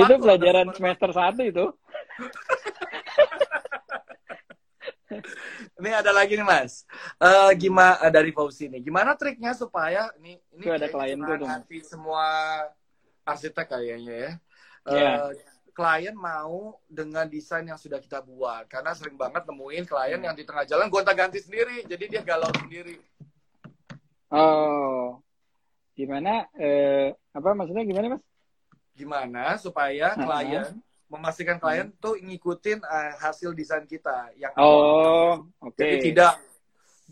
itu 0.00 0.14
pelajaran 0.16 0.72
semester 0.72 1.10
satu 1.12 1.42
itu. 1.44 1.66
Ini 5.76 5.90
ada 5.92 6.08
lagi 6.08 6.40
nih 6.40 6.46
Mas. 6.46 6.88
Eh 7.20 7.52
gimana 7.60 8.08
dari 8.08 8.32
Fauzi 8.32 8.72
nih? 8.72 8.80
Gimana 8.80 9.12
triknya 9.12 9.52
supaya 9.52 10.08
ini 10.16 10.40
ini 10.56 10.64
ada 10.72 10.88
klien 10.88 11.20
tuh, 11.20 11.44
semua 11.84 12.24
arsitek 13.28 13.66
kayaknya 13.76 14.14
ya. 14.16 14.32
Eh, 14.88 14.96
Iya. 14.96 15.51
Klien 15.72 16.12
mau 16.12 16.76
dengan 16.84 17.24
desain 17.24 17.64
yang 17.64 17.80
sudah 17.80 17.96
kita 17.96 18.20
buat 18.20 18.68
karena 18.68 18.92
sering 18.92 19.16
banget 19.16 19.48
nemuin 19.48 19.88
klien 19.88 20.20
Hmm. 20.20 20.26
yang 20.28 20.36
di 20.36 20.44
tengah 20.44 20.68
jalan 20.68 20.92
gonta-ganti 20.92 21.40
sendiri, 21.40 21.80
jadi 21.88 22.04
dia 22.12 22.22
galau 22.22 22.52
sendiri. 22.52 23.00
Oh, 24.28 25.20
gimana? 25.92 26.48
Eh, 26.56 27.12
apa 27.32 27.52
maksudnya 27.52 27.84
gimana 27.84 28.16
mas? 28.16 28.22
Gimana 28.92 29.56
supaya 29.56 30.12
Uh-huh. 30.12 30.24
klien 30.28 30.68
memastikan 31.08 31.56
klien 31.56 31.88
tuh 31.96 32.16
ngikutin 32.16 32.80
eh, 32.80 33.12
hasil 33.20 33.52
desain 33.52 33.84
kita 33.84 34.32
yang 34.36 34.52
Oh, 34.56 35.44
oke. 35.60 35.76
Jadi 35.76 36.12
tidak 36.12 36.36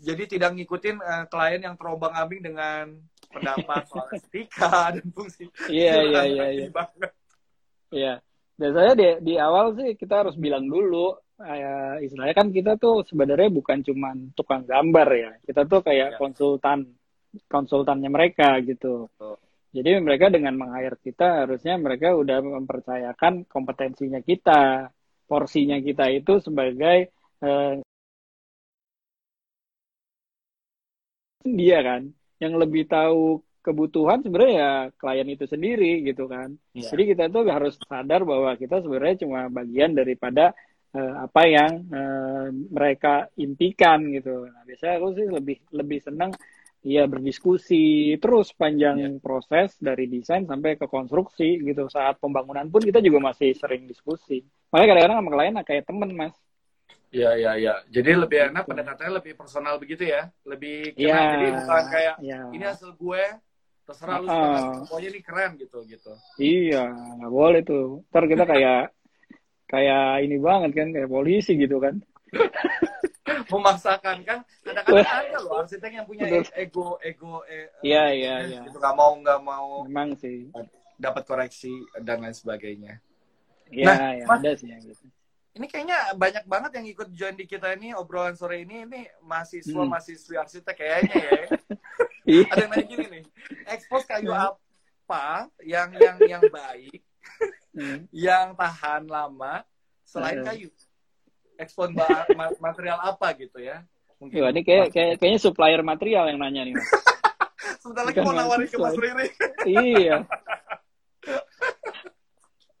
jadi 0.01 0.23
tidak 0.25 0.49
ngikutin 0.53 0.97
eh, 0.97 1.25
klien 1.29 1.61
yang 1.61 1.73
terombang 1.77 2.13
ambing 2.13 2.41
dengan 2.41 2.93
pendapat 3.29 3.85
soal 3.89 4.05
estetika 4.17 4.93
dan 4.97 5.05
fungsi. 5.13 5.49
Iya, 5.65 5.97
iya, 6.01 6.21
iya, 6.25 6.45
iya. 7.93 8.13
Biasanya 8.59 8.93
di, 8.93 9.07
di 9.27 9.33
awal 9.39 9.73
sih 9.77 9.89
kita 9.97 10.25
harus 10.25 10.35
bilang 10.37 10.65
dulu. 10.67 11.15
Eh, 11.41 12.05
istilahnya 12.05 12.35
kan 12.37 12.47
kita 12.53 12.77
tuh 12.77 13.01
sebenarnya 13.09 13.49
bukan 13.49 13.81
cuma 13.81 14.13
tukang 14.37 14.63
gambar 14.67 15.07
ya. 15.17 15.31
Kita 15.41 15.65
tuh 15.65 15.81
kayak 15.81 16.15
Iya. 16.15 16.17
konsultan, 16.21 16.79
konsultannya 17.49 18.09
mereka 18.13 18.61
gitu. 18.61 19.09
Betul. 19.17 19.35
Jadi 19.71 19.89
mereka 20.03 20.27
dengan 20.27 20.53
meng-hire 20.59 20.99
kita 20.99 21.47
harusnya 21.47 21.79
mereka 21.79 22.11
udah 22.13 22.37
mempercayakan 22.43 23.47
kompetensinya 23.47 24.19
kita, 24.19 24.91
porsinya 25.25 25.79
kita 25.79 26.11
itu 26.11 26.43
sebagai 26.43 27.09
eh, 27.41 27.73
dia 31.41 31.79
kan 31.81 32.01
yang 32.43 32.53
lebih 32.61 32.85
tahu 32.85 33.41
kebutuhan 33.61 34.25
sebenarnya 34.25 34.55
ya 34.57 34.71
klien 34.97 35.29
itu 35.29 35.45
sendiri 35.45 36.01
gitu 36.01 36.25
kan. 36.25 36.57
Iya. 36.73 36.89
Jadi 36.89 37.03
kita 37.13 37.23
tuh 37.29 37.45
harus 37.45 37.77
sadar 37.77 38.25
bahwa 38.25 38.57
kita 38.57 38.81
sebenarnya 38.81 39.23
cuma 39.25 39.47
bagian 39.53 39.93
daripada 39.93 40.53
eh, 40.91 41.13
apa 41.21 41.41
yang 41.45 41.71
eh, 41.87 42.47
mereka 42.73 43.29
impikan 43.37 44.01
gitu. 44.09 44.49
Nah, 44.49 44.65
biasanya 44.65 44.93
aku 44.97 45.07
sih 45.13 45.27
lebih 45.29 45.57
lebih 45.71 45.99
senang 46.01 46.33
ya 46.81 47.05
berdiskusi 47.05 48.17
terus 48.17 48.57
panjang 48.57 49.21
proses 49.21 49.77
dari 49.77 50.09
desain 50.09 50.49
sampai 50.49 50.81
ke 50.81 50.89
konstruksi 50.89 51.61
gitu. 51.61 51.85
Saat 51.87 52.17
pembangunan 52.17 52.65
pun 52.67 52.81
kita 52.81 52.97
juga 52.97 53.31
masih 53.31 53.53
sering 53.53 53.85
diskusi. 53.85 54.41
Makanya 54.73 54.87
kadang-kadang 54.97 55.17
sama 55.21 55.31
klien 55.37 55.55
kayak 55.61 55.85
temen 55.85 56.09
mas. 56.17 56.35
Iya 57.11 57.35
iya 57.35 57.51
iya. 57.59 57.73
Jadi 57.91 58.11
lebih 58.15 58.39
enak 58.49 58.63
pendekatannya 58.65 59.19
lebih 59.19 59.35
personal 59.35 59.75
begitu 59.77 60.07
ya. 60.07 60.31
Lebih 60.47 60.95
kena. 60.95 61.05
Iya. 61.05 61.19
Jadi 61.35 61.47
bukan 61.59 61.85
kayak 61.91 62.15
Iya. 62.23 62.39
ini 62.55 62.63
hasil 62.63 62.89
gue 62.95 63.23
terserah 63.81 64.17
lu 64.17 64.25
Ah. 64.25 64.31
suka 64.31 64.57
suka. 64.57 64.79
pokoknya 64.85 65.07
ini 65.09 65.19
keren 65.21 65.51
gitu 65.55 65.77
gitu. 65.85 66.11
Iya, 66.37 66.83
nggak 67.17 67.31
boleh 67.31 67.61
tuh. 67.61 67.85
Ntar 68.07 68.23
kita 68.25 68.43
kayak 68.45 68.83
kayak 69.65 70.05
ini 70.21 70.37
banget 70.37 70.71
kan, 70.73 70.87
kayak 70.89 71.07
polisi 71.07 71.53
gitu 71.55 71.77
kan. 71.77 71.95
Memaksakan 73.51 74.23
kan 74.23 74.39
kadang-kadang 74.63 75.03
ada 75.03 75.37
loh 75.39 75.59
arsitek 75.59 75.91
yang 75.93 76.05
punya 76.05 76.23
Betul. 76.25 76.47
ego 76.55 76.85
ego 77.01 77.31
eh, 77.45 77.67
Iya, 77.81 78.03
iya, 78.09 78.35
iya. 78.45 78.59
gitu 78.63 78.79
nggak 78.79 78.95
mau 78.95 79.11
nggak 79.13 79.39
mau 79.41 79.83
Memang 79.83 80.15
sih. 80.15 80.47
dapat 80.95 81.23
koreksi 81.25 81.71
dan 81.99 82.21
lain 82.21 82.31
sebagainya. 82.31 83.01
Iya, 83.67 83.85
Nah, 83.87 84.11
ya, 84.13 84.25
Mas- 84.25 84.39
ada 84.39 84.51
sih 84.53 84.67
yang 84.67 84.81
gitu. 84.81 85.05
Ini 85.51 85.67
kayaknya 85.67 86.15
banyak 86.15 86.47
banget 86.47 86.71
yang 86.79 86.87
ikut 86.87 87.07
join 87.11 87.35
di 87.35 87.43
kita 87.43 87.75
ini 87.75 87.91
obrolan 87.91 88.39
sore 88.39 88.63
ini 88.63 88.87
ini 88.87 89.03
mahasiswa 89.19 89.75
Hmm. 89.75 89.91
mahasiswi 89.91 90.39
arsitek 90.39 90.75
kayaknya 90.75 91.17
ya. 91.19 91.31
Iya. 92.21 92.45
Ada 92.53 92.61
yang 92.61 92.69
nanya 92.69 92.85
gini 92.85 93.05
nih, 93.09 93.23
expose 93.65 94.05
kayu 94.05 94.29
Hmm. 94.29 94.53
apa 94.53 95.25
yang 95.65 95.89
yang 95.91 96.17
yang 96.21 96.43
baik, 96.47 97.01
Hmm. 97.73 98.05
yang 98.13 98.53
tahan 98.53 99.09
lama 99.09 99.65
selain 100.05 100.39
Hmm. 100.39 100.47
kayu? 100.47 100.69
Ma- 102.37 102.53
material 102.61 103.01
apa 103.01 103.33
gitu 103.35 103.57
ya? 103.57 103.81
Mungkin 104.21 104.37
Wah, 104.37 104.53
ini 104.53 104.61
kayak, 104.61 104.93
kayak 104.93 105.13
kayaknya 105.17 105.39
supplier 105.41 105.81
material 105.81 106.29
yang 106.29 106.37
nanya 106.37 106.61
nih, 106.61 106.75
sebentar 107.81 108.05
lagi 108.05 108.21
bukan 108.21 108.25
mau 108.29 108.37
nawarin 108.37 108.67
ke 108.69 108.77
Mas. 108.77 108.93
Riri. 108.95 109.27
iya. 109.65 110.17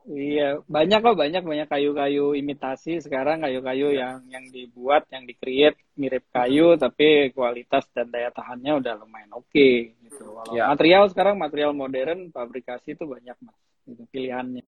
Iya, 0.09 0.65
banyak 0.65 0.99
kok 1.05 1.13
banyak 1.13 1.43
banyak 1.45 1.67
kayu-kayu 1.69 2.33
imitasi 2.33 3.05
sekarang 3.05 3.45
kayu-kayu 3.45 3.93
yang 3.93 4.25
yang 4.33 4.45
dibuat, 4.49 5.05
yang 5.13 5.29
di-create 5.29 5.77
mirip 5.93 6.25
kayu 6.33 6.73
tapi 6.73 7.29
kualitas 7.37 7.85
dan 7.93 8.09
daya 8.09 8.33
tahannya 8.33 8.81
udah 8.81 8.93
lumayan 8.97 9.29
oke 9.37 9.93
gitu. 10.01 10.23
Kalau 10.25 10.57
Ya. 10.57 10.65
material 10.73 11.05
sekarang 11.13 11.37
material 11.37 11.77
modern 11.77 12.33
fabrikasi 12.33 12.97
itu 12.97 13.05
banyak 13.05 13.37
Mas, 13.45 13.57
itu 13.85 14.01
pilihannya. 14.09 14.65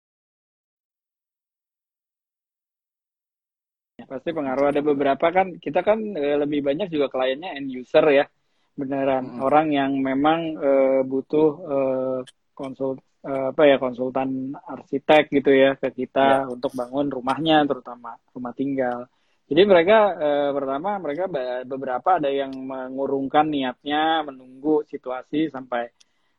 Ya, 4.01 4.05
Pasti 4.09 4.29
pengaruh 4.33 4.74
ada 4.74 4.81
beberapa 4.81 5.29
kan 5.29 5.62
kita 5.62 5.86
kan 5.86 6.00
eh, 6.17 6.41
lebih 6.41 6.65
banyak 6.65 6.89
juga 6.89 7.05
kliennya 7.13 7.53
end 7.53 7.69
user 7.69 8.05
ya. 8.09 8.25
Beneran 8.74 9.29
Mm-mm. 9.29 9.45
orang 9.45 9.67
yang 9.69 9.91
memang 10.01 10.39
eh, 10.57 11.01
butuh 11.05 11.50
eh, 11.69 12.19
konsul 12.57 12.98
uh, 12.98 13.08
apa 13.19 13.67
ya 13.67 13.75
konsultan 13.75 14.55
arsitek 14.55 15.27
gitu 15.27 15.51
ya 15.51 15.75
ke 15.75 15.91
kita 15.91 16.47
ya. 16.47 16.47
untuk 16.47 16.71
bangun 16.71 17.11
rumahnya 17.11 17.67
terutama 17.67 18.15
rumah 18.31 18.55
tinggal. 18.55 19.11
Jadi 19.49 19.61
mereka 19.65 20.13
uh, 20.13 20.49
pertama 20.53 21.01
mereka 21.01 21.25
beberapa 21.65 22.21
ada 22.21 22.29
yang 22.29 22.53
mengurungkan 22.53 23.49
niatnya 23.49 24.21
menunggu 24.21 24.85
situasi 24.85 25.49
sampai 25.49 25.89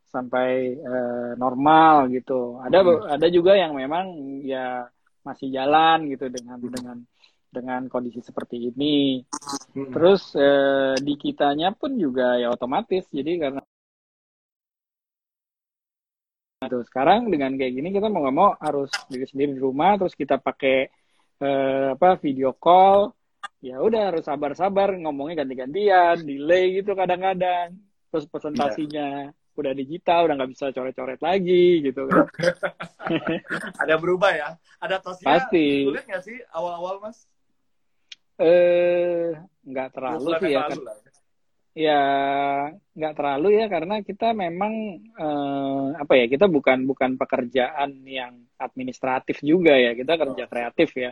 sampai 0.06 0.78
uh, 0.78 1.32
normal 1.34 2.10
gitu. 2.14 2.62
Ada 2.62 2.78
hmm. 2.82 3.14
ada 3.18 3.26
juga 3.30 3.58
yang 3.58 3.75
memang 3.75 4.14
ya 4.46 4.87
masih 5.26 5.50
jalan 5.50 6.06
gitu 6.10 6.30
dengan 6.30 6.58
hmm. 6.58 6.70
dengan 6.70 6.96
dengan 7.50 7.82
kondisi 7.90 8.22
seperti 8.22 8.70
ini. 8.70 9.22
Hmm. 9.75 9.90
Terus 9.90 10.34
uh, 10.38 10.94
di 10.99 11.14
kitanya 11.18 11.75
pun 11.75 11.99
juga 11.99 12.38
ya 12.38 12.50
otomatis. 12.54 13.10
Jadi 13.10 13.42
karena 13.42 13.62
Tuh, 16.60 16.84
sekarang 16.84 17.32
dengan 17.32 17.56
kayak 17.56 17.72
gini 17.72 17.88
kita 17.88 18.12
mau 18.12 18.20
nggak 18.20 18.36
mau 18.36 18.52
harus 18.60 18.92
diri 19.08 19.24
sendiri 19.24 19.56
di 19.56 19.64
rumah 19.64 19.96
terus 19.96 20.12
kita 20.12 20.36
pakai 20.36 20.92
uh, 21.40 21.96
apa 21.96 22.20
video 22.20 22.52
call. 22.52 23.16
Ya 23.64 23.80
udah 23.80 24.12
harus 24.12 24.28
sabar-sabar 24.28 24.92
ngomongnya 25.00 25.40
ganti-gantian 25.40 26.20
delay 26.20 26.76
gitu 26.76 26.92
kadang-kadang. 26.92 27.80
Terus 28.12 28.28
presentasinya 28.28 29.32
yeah. 29.32 29.56
udah 29.56 29.72
digital 29.72 30.28
udah 30.28 30.36
nggak 30.36 30.52
bisa 30.52 30.68
coret-coret 30.76 31.20
lagi 31.24 31.80
gitu 31.80 32.04
kan. 32.12 32.28
Ada 33.88 33.96
berubah 33.96 34.36
ya? 34.36 34.52
Ada 34.84 35.00
tosnya 35.00 35.40
pasti. 35.40 35.88
sulit 35.88 36.04
nggak 36.04 36.22
sih 36.28 36.44
awal-awal 36.52 37.00
mas? 37.00 37.24
Eh 38.36 39.32
nggak 39.64 39.96
terlalu 39.96 40.28
sih 40.36 40.52
ya 40.52 40.68
kan. 40.68 40.76
lah 40.84 40.96
ya 41.80 42.00
nggak 42.92 43.14
terlalu 43.16 43.49
ya 43.56 43.66
karena 43.72 44.04
kita 44.04 44.37
memang 44.37 44.72
eh, 45.16 45.87
apa 45.96 46.12
ya 46.20 46.26
kita 46.28 46.46
bukan 46.52 46.84
bukan 46.84 47.16
pekerjaan 47.16 48.04
yang 48.04 48.37
administratif 48.60 49.40
juga 49.40 49.72
ya 49.72 49.96
kita 49.96 50.20
kerja 50.20 50.44
kreatif 50.44 50.90
ya 50.92 51.10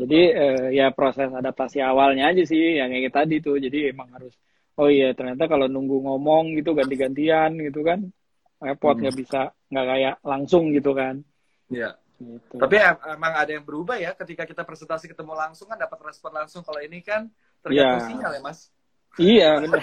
jadi 0.00 0.20
eh, 0.32 0.66
ya 0.80 0.86
proses 0.96 1.28
adaptasi 1.28 1.84
awalnya 1.84 2.32
aja 2.32 2.42
sih 2.48 2.80
yang 2.80 2.88
kayak 2.88 3.12
tadi 3.12 3.44
tuh 3.44 3.60
jadi 3.60 3.92
emang 3.92 4.08
harus 4.16 4.32
oh 4.80 4.88
iya 4.88 5.12
ternyata 5.12 5.44
kalau 5.44 5.68
nunggu 5.68 6.00
ngomong 6.08 6.56
gitu 6.56 6.72
ganti-gantian 6.72 7.52
gitu 7.60 7.84
kan 7.84 8.08
repot 8.64 8.96
nggak 8.96 9.12
hmm. 9.12 9.22
bisa 9.22 9.52
nggak 9.68 9.86
kayak 9.92 10.14
langsung 10.24 10.72
gitu 10.72 10.96
kan 10.96 11.20
Iya. 11.72 11.90
Gitu. 12.18 12.58
Tapi 12.58 12.76
emang 13.14 13.32
ada 13.38 13.46
yang 13.46 13.62
berubah 13.62 13.94
ya 13.94 14.10
ketika 14.18 14.42
kita 14.42 14.66
presentasi 14.66 15.06
ketemu 15.06 15.38
langsung 15.38 15.70
kan 15.70 15.78
dapat 15.78 16.10
respon 16.10 16.34
langsung. 16.34 16.66
Kalau 16.66 16.82
ini 16.82 16.98
kan 16.98 17.30
tergantung 17.62 18.02
ya. 18.02 18.08
sinyal 18.10 18.32
ya 18.34 18.42
mas. 18.42 18.58
Iya 19.16 19.64
benar. 19.64 19.82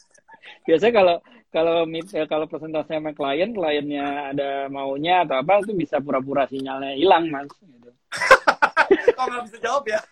Biasanya 0.66 0.94
kalau 0.94 1.16
kalau 1.52 1.84
meet, 1.84 2.08
ya, 2.08 2.24
kalau 2.24 2.48
presentasi 2.48 2.96
sama 2.96 3.12
klien, 3.12 3.52
kliennya 3.52 4.32
ada 4.32 4.72
maunya 4.72 5.20
atau 5.28 5.44
apa 5.44 5.60
itu 5.60 5.76
bisa 5.76 6.00
pura-pura 6.00 6.48
sinyalnya 6.48 6.96
hilang 6.96 7.28
mas. 7.28 7.52
Gitu. 7.60 7.90
Kok 9.16 9.24
nggak 9.28 9.44
bisa 9.50 9.58
jawab 9.60 9.84
ya? 9.84 10.00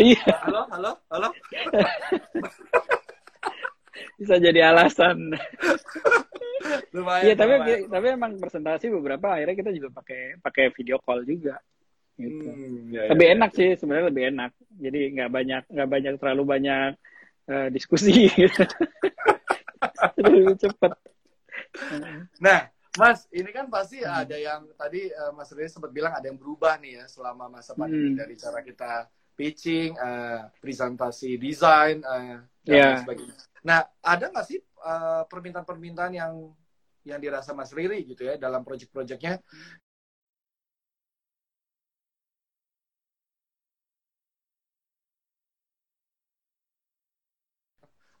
Iya. 0.00 0.32
Halo, 0.48 0.64
halo, 0.72 0.90
halo. 1.12 1.28
bisa 4.16 4.40
jadi 4.40 4.72
alasan. 4.72 5.36
lumayan. 6.96 7.24
Iya 7.28 7.34
tapi 7.36 7.52
lumayan. 7.60 7.80
tapi 7.92 8.06
emang 8.16 8.32
presentasi 8.40 8.88
beberapa 8.88 9.36
akhirnya 9.36 9.56
kita 9.60 9.70
juga 9.76 9.88
pakai 10.00 10.40
pakai 10.40 10.72
video 10.72 10.96
call 11.04 11.28
juga. 11.28 11.60
Gitu. 12.16 12.48
Hmm, 12.48 12.92
ya, 12.96 13.12
lebih 13.12 13.26
ya, 13.28 13.32
enak 13.36 13.50
ya. 13.52 13.56
sih 13.60 13.68
sebenarnya 13.76 14.08
lebih 14.08 14.24
enak. 14.32 14.50
Jadi 14.80 15.00
nggak 15.20 15.30
banyak 15.36 15.62
nggak 15.68 15.88
banyak 15.92 16.14
terlalu 16.16 16.42
banyak 16.48 16.90
uh, 17.48 17.68
diskusi 17.72 18.28
lebih 20.20 20.58
cepat 20.60 20.92
nah 22.42 22.68
Mas, 22.98 23.30
ini 23.30 23.54
kan 23.54 23.70
pasti 23.70 24.02
hmm. 24.02 24.10
ada 24.10 24.34
yang 24.34 24.66
tadi 24.74 25.06
uh, 25.14 25.30
Mas 25.30 25.54
Riri 25.54 25.70
sempat 25.70 25.94
bilang 25.94 26.10
ada 26.10 26.26
yang 26.26 26.34
berubah 26.34 26.74
nih 26.82 26.98
ya 26.98 27.04
selama 27.06 27.46
masa 27.46 27.78
pandemi 27.78 28.10
hmm. 28.10 28.18
dari 28.18 28.34
cara 28.34 28.66
kita 28.66 29.06
pitching, 29.38 29.94
uh, 29.94 30.50
presentasi 30.58 31.38
desain, 31.38 32.02
uh, 32.02 32.42
dan 32.66 32.74
yeah. 32.74 32.98
sebagainya. 32.98 33.34
Nah, 33.62 33.86
ada 34.02 34.24
nggak 34.28 34.46
sih 34.48 34.58
permintaan-permintaan 35.30 36.12
uh, 36.12 36.18
yang 36.18 36.32
yang 37.06 37.20
dirasa 37.22 37.54
Mas 37.54 37.70
Riri 37.70 38.04
gitu 38.04 38.26
ya 38.26 38.36
dalam 38.36 38.66
proyek-proyeknya 38.66 39.40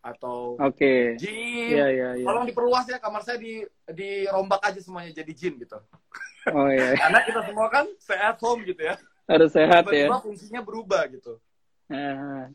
atau 0.00 0.56
Oke. 0.56 1.16
Okay. 1.16 1.20
jin. 1.20 1.76
Iya, 1.76 1.86
iya, 1.92 2.08
iya. 2.20 2.26
Tolong 2.26 2.48
diperluas 2.48 2.88
ya 2.88 2.98
kamar 2.98 3.20
saya 3.20 3.36
di 3.36 3.60
dirombak 3.88 4.60
aja 4.64 4.80
semuanya 4.80 5.12
jadi 5.12 5.32
jin 5.36 5.54
gitu. 5.60 5.78
Oh 6.52 6.68
iya. 6.72 6.96
Karena 7.02 7.20
kita 7.24 7.40
semua 7.44 7.68
kan 7.68 7.86
sehat 8.00 8.36
home 8.40 8.64
gitu 8.64 8.80
ya. 8.80 8.96
Harus 9.28 9.52
sehat 9.52 9.86
Tiba 9.86 9.94
-tiba 10.10 10.16
ya. 10.16 10.24
fungsinya 10.24 10.60
berubah 10.64 11.06
gitu. 11.12 11.38
Uh, 11.90 12.48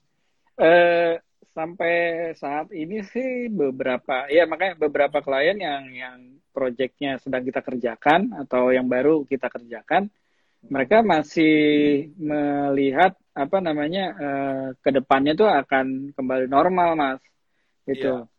uh, 0.59 1.13
sampai 1.55 1.95
saat 2.35 2.67
ini 2.75 2.99
sih 3.07 3.47
beberapa 3.47 4.27
ya 4.27 4.43
makanya 4.43 4.75
beberapa 4.75 5.23
klien 5.23 5.55
yang 5.55 5.83
yang 5.91 6.17
proyeknya 6.51 7.15
sedang 7.19 7.47
kita 7.47 7.63
kerjakan 7.63 8.35
atau 8.43 8.75
yang 8.75 8.87
baru 8.91 9.23
kita 9.23 9.47
kerjakan 9.47 10.11
mereka 10.67 10.99
masih 11.05 11.55
melihat 12.19 13.15
apa 13.35 13.57
namanya 13.59 14.05
uh, 14.15 14.67
ke 14.79 14.89
depannya 14.91 15.35
tuh 15.35 15.47
akan 15.47 16.15
kembali 16.15 16.47
normal 16.47 16.95
mas 16.95 17.19
gitu. 17.85 18.25
Yeah. 18.25 18.33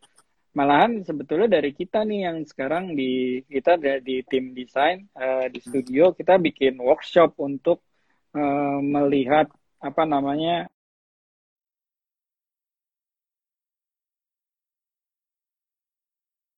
Malahan 0.57 1.05
sebetulnya 1.05 1.61
dari 1.61 1.77
kita 1.77 2.01
nih 2.09 2.21
yang 2.33 2.39
sekarang 2.49 2.97
di 2.97 3.45
kita 3.45 3.77
di 4.01 4.25
tim 4.25 4.57
desain 4.57 5.05
uh, 5.13 5.53
di 5.53 5.61
studio 5.61 6.17
kita 6.17 6.41
bikin 6.41 6.81
workshop 6.81 7.37
untuk 7.37 7.85
uh, 8.33 8.81
melihat 8.81 9.53
apa 9.85 10.03
namanya 10.09 10.65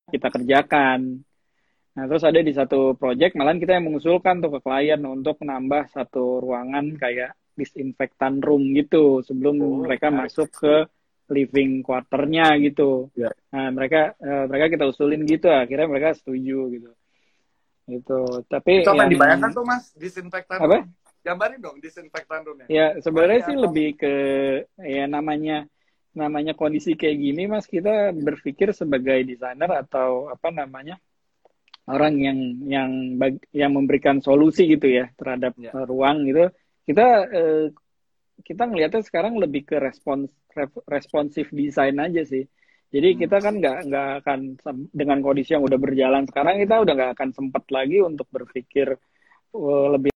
kita 0.08 0.28
kerjakan. 0.32 1.20
Nah, 1.98 2.04
terus 2.06 2.22
ada 2.22 2.38
di 2.38 2.54
satu 2.54 2.94
project 2.94 3.34
malahan 3.34 3.58
kita 3.58 3.76
yang 3.76 3.90
mengusulkan 3.90 4.38
tuh 4.38 4.54
ke 4.56 4.60
klien 4.62 5.02
untuk 5.02 5.42
nambah 5.42 5.90
satu 5.90 6.38
ruangan 6.38 6.94
kayak 6.94 7.34
disinfektan 7.58 8.38
room 8.38 8.70
gitu 8.78 9.18
sebelum 9.26 9.58
oh, 9.58 9.82
mereka 9.82 10.14
masuk 10.14 10.46
ke 10.54 10.86
living 11.28 11.84
quarternya 11.84 12.56
gitu. 12.60 13.12
Yeah. 13.14 13.32
Nah 13.52 13.68
mereka 13.72 14.16
uh, 14.18 14.44
mereka 14.48 14.66
kita 14.72 14.84
usulin 14.88 15.22
gitu, 15.28 15.48
akhirnya 15.52 15.86
mereka 15.88 16.16
setuju 16.16 16.58
gitu. 16.72 16.90
Itu. 17.88 18.20
Tapi 18.48 18.84
Coba 18.84 19.06
yang... 19.06 19.12
dibayangkan 19.12 19.50
tuh 19.52 19.64
mas 19.64 19.92
disinfektan. 19.96 20.58
Apa? 20.60 20.84
Room. 20.84 20.88
Gambarin 21.18 21.60
dong 21.60 21.76
disinfektan 21.82 22.40
roomnya. 22.46 22.66
Ya 22.72 22.96
sebenarnya 23.04 23.40
sih 23.44 23.56
atau... 23.56 23.64
lebih 23.68 23.88
ke 24.00 24.14
ya 24.80 25.04
namanya 25.04 25.68
namanya 26.16 26.56
kondisi 26.56 26.96
kayak 26.98 27.18
gini 27.20 27.46
mas 27.46 27.68
kita 27.68 28.10
berpikir 28.16 28.72
sebagai 28.74 29.22
desainer 29.22 29.70
atau 29.70 30.32
apa 30.32 30.50
namanya 30.50 30.98
orang 31.88 32.14
yang 32.20 32.38
yang 32.66 32.90
yang 33.54 33.70
memberikan 33.72 34.18
solusi 34.20 34.66
gitu 34.66 34.88
ya 34.88 35.08
terhadap 35.14 35.54
yeah. 35.56 35.72
ruang 35.86 36.26
gitu 36.26 36.50
kita 36.88 37.06
eh, 37.28 37.66
kita 38.46 38.62
ngelihatnya 38.68 39.02
sekarang 39.04 39.38
lebih 39.38 39.66
ke 39.66 39.76
respons 39.78 40.30
responsif 40.86 41.50
desain 41.54 41.96
aja 41.98 42.22
sih. 42.26 42.44
Jadi 42.88 43.08
hmm. 43.14 43.18
kita 43.20 43.36
kan 43.44 43.54
nggak 43.60 43.78
nggak 43.88 44.08
akan 44.24 44.38
dengan 44.96 45.18
kondisi 45.20 45.52
yang 45.52 45.64
udah 45.64 45.76
berjalan 45.76 46.24
sekarang 46.24 46.56
kita 46.64 46.74
udah 46.80 46.94
nggak 46.96 47.12
akan 47.20 47.30
sempat 47.36 47.64
lagi 47.68 48.00
untuk 48.00 48.26
berpikir 48.32 48.96
uh, 49.52 49.86
lebih 49.92 50.10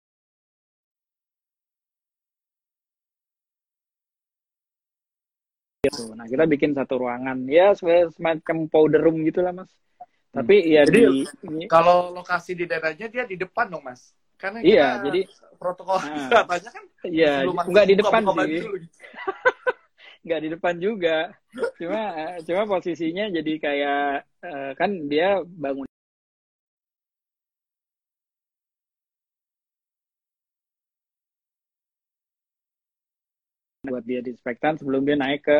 gitu. 5.89 6.13
Nah 6.13 6.29
kita 6.29 6.45
bikin 6.45 6.71
satu 6.77 7.01
ruangan 7.01 7.47
ya 7.49 7.73
semacam 7.73 8.57
powder 8.69 9.01
room 9.01 9.25
gitulah 9.25 9.49
mas. 9.55 9.71
Tapi 10.29 10.55
hmm. 10.61 10.69
ya 10.69 10.83
Jadi, 10.85 11.01
di 11.01 11.65
kalau 11.65 12.13
lokasi 12.13 12.53
di 12.53 12.69
daerahnya 12.69 13.09
dia 13.09 13.23
di 13.25 13.33
depan 13.33 13.73
dong 13.73 13.81
mas. 13.81 14.13
Karena 14.39 14.63
iya, 14.63 15.03
jadi 15.03 15.27
protokol 15.59 15.99
nah, 15.99 16.47
kan 16.47 16.83
iya, 17.03 17.43
nggak 17.43 17.87
di 17.91 17.95
depan 17.99 18.23
sih. 18.23 18.63
Gitu. 18.63 18.67
nggak 20.25 20.39
di 20.39 20.49
depan 20.55 20.75
juga. 20.79 21.17
Cuma 21.75 22.01
eh, 22.15 22.35
cuma 22.47 22.63
posisinya 22.63 23.27
jadi 23.35 23.53
kayak 23.59 24.03
uh, 24.47 24.71
kan 24.79 25.11
dia 25.11 25.43
bangun 25.43 25.83
buat 33.83 34.03
dia 34.07 34.23
disinfektan 34.23 34.79
sebelum 34.79 35.03
dia 35.03 35.19
naik 35.19 35.43
ke 35.43 35.57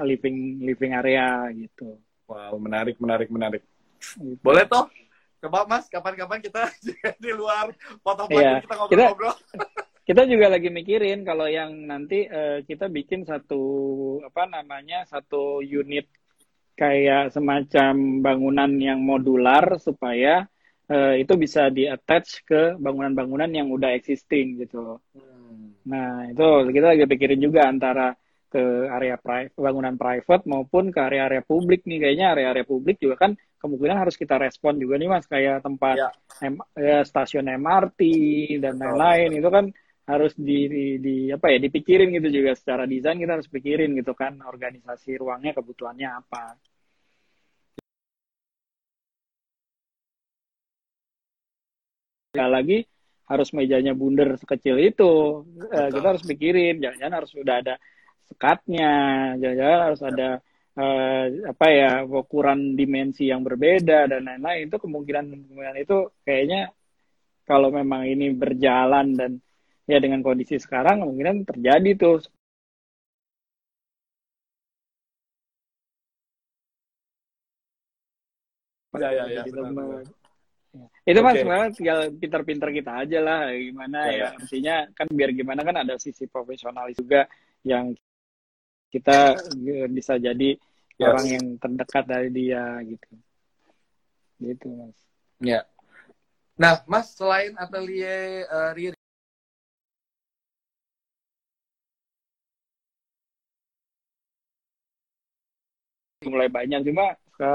living 0.00 0.64
living 0.64 0.96
area 0.96 1.52
gitu. 1.52 2.00
Wow, 2.24 2.56
menarik, 2.56 2.96
menarik, 2.96 3.28
menarik. 3.28 3.60
Gitu. 4.00 4.40
Boleh 4.40 4.64
toh 4.64 4.88
Coba 5.42 5.66
Mas, 5.66 5.90
kapan-kapan 5.90 6.38
kita 6.38 6.70
di 7.22 7.30
luar 7.34 7.74
foto 7.98 8.30
yeah. 8.30 8.62
kita 8.62 8.78
ngobrol-ngobrol. 8.78 9.34
Kita, 9.34 9.66
kita 10.08 10.22
juga 10.30 10.46
lagi 10.54 10.70
mikirin 10.70 11.26
kalau 11.26 11.50
yang 11.50 11.74
nanti 11.90 12.30
uh, 12.30 12.62
kita 12.62 12.86
bikin 12.86 13.26
satu 13.26 13.62
apa 14.22 14.46
namanya 14.46 15.02
satu 15.02 15.58
unit 15.58 16.06
kayak 16.78 17.34
semacam 17.34 18.22
bangunan 18.22 18.70
yang 18.80 19.04
modular 19.04 19.76
supaya 19.76 20.48
eh, 20.88 21.20
itu 21.20 21.36
bisa 21.36 21.68
di 21.68 21.84
attach 21.84 22.42
ke 22.48 22.80
bangunan-bangunan 22.80 23.52
yang 23.52 23.68
udah 23.68 23.92
existing 23.92 24.56
gitu. 24.56 24.96
Hmm. 25.12 25.76
Nah, 25.84 26.32
itu 26.32 26.48
kita 26.72 26.96
lagi 26.96 27.04
pikirin 27.04 27.44
juga 27.44 27.68
antara 27.68 28.16
ke 28.52 28.64
area 28.92 29.16
pri 29.16 29.48
bangunan 29.56 29.96
private 29.96 30.44
maupun 30.44 30.92
ke 30.92 31.00
area-area 31.00 31.40
publik 31.40 31.88
nih. 31.88 31.98
Kayaknya 32.04 32.26
area-area 32.36 32.64
publik 32.68 33.00
juga 33.00 33.16
kan 33.16 33.32
kemungkinan 33.64 33.96
harus 34.04 34.20
kita 34.20 34.36
respon 34.36 34.76
juga 34.76 35.00
nih 35.00 35.08
Mas, 35.08 35.24
kayak 35.24 35.64
tempat 35.64 35.96
Ya. 35.96 36.10
M 36.42 36.58
ya, 36.76 37.00
stasiun 37.06 37.46
MRT 37.48 38.00
dan 38.60 38.76
lain-lain 38.76 39.30
itu 39.40 39.48
kan 39.48 39.64
harus 40.02 40.34
di, 40.34 40.66
di, 40.66 40.84
di 40.98 41.16
apa 41.30 41.46
ya 41.54 41.62
dipikirin 41.62 42.10
gitu 42.10 42.42
juga 42.42 42.52
secara 42.58 42.82
desain 42.90 43.16
kita 43.22 43.38
harus 43.38 43.46
pikirin 43.46 43.94
gitu 43.94 44.12
kan 44.18 44.42
organisasi 44.42 45.14
ruangnya 45.16 45.54
kebutuhannya 45.54 46.08
apa. 46.10 46.58
Sekali 52.34 52.50
lagi 52.50 52.78
harus 53.30 53.48
mejanya 53.54 53.92
bundar 53.94 54.34
sekecil 54.36 54.76
itu 54.82 55.12
Eh, 55.72 55.88
Betul. 55.88 55.94
kita 55.94 56.06
harus 56.10 56.24
pikirin 56.26 56.76
jangan-jangan 56.82 57.14
harus 57.22 57.30
sudah 57.32 57.56
ada 57.62 57.74
sekatnya 58.32 58.90
jangan-jangan 59.36 59.80
harus 59.84 60.02
ada 60.02 60.28
eh, 60.80 61.24
apa 61.52 61.66
ya 61.68 61.90
ukuran 62.08 62.72
dimensi 62.72 63.28
yang 63.28 63.44
berbeda 63.44 64.08
dan 64.08 64.24
lain-lain 64.24 64.72
itu 64.72 64.76
kemungkinan 64.80 65.24
kemungkinan 65.28 65.76
itu 65.84 66.08
kayaknya 66.24 66.72
kalau 67.44 67.68
memang 67.68 68.08
ini 68.08 68.32
berjalan 68.32 69.12
dan 69.12 69.32
ya 69.84 70.00
dengan 70.00 70.24
kondisi 70.24 70.56
sekarang 70.56 71.04
kemungkinan 71.04 71.44
terjadi 71.44 71.90
tuh 71.98 72.16
Ya, 78.92 79.08
ya, 79.08 79.24
ya, 79.24 79.42
benar, 79.48 79.72
benar. 79.72 80.04
Ya. 80.72 80.86
Itu 81.08 81.20
mas 81.20 81.36
Oke. 81.36 81.40
sebenarnya 81.44 81.70
tinggal 81.72 81.98
pinter-pinter 82.16 82.68
kita 82.72 82.92
aja 83.04 83.18
lah 83.24 83.40
gimana 83.52 83.98
Ya, 84.08 84.12
ya, 84.12 84.16
ya. 84.20 84.28
artinya 84.36 84.74
kan 84.96 85.06
biar 85.12 85.30
gimana 85.32 85.60
kan 85.64 85.76
ada 85.80 85.94
sisi 85.96 86.24
profesional 86.28 86.88
juga 86.92 87.28
yang 87.64 87.96
kita 88.92 89.40
eh, 89.64 89.88
bisa 89.88 90.20
jadi 90.20 90.54
Yes. 91.00 91.08
orang 91.08 91.26
yang 91.26 91.46
terdekat 91.58 92.04
dari 92.04 92.28
dia 92.30 92.78
gitu 92.84 93.10
gitu 94.38 94.68
mas 94.76 94.96
Ya. 95.42 95.66
Nah, 96.54 96.78
Mas, 96.86 97.18
selain 97.18 97.50
atelier 97.58 98.46
eh, 98.46 98.70
Riri, 98.78 98.98
mulai 106.22 106.46
banyak 106.46 106.86
cuma 106.86 107.18
ke 107.34 107.52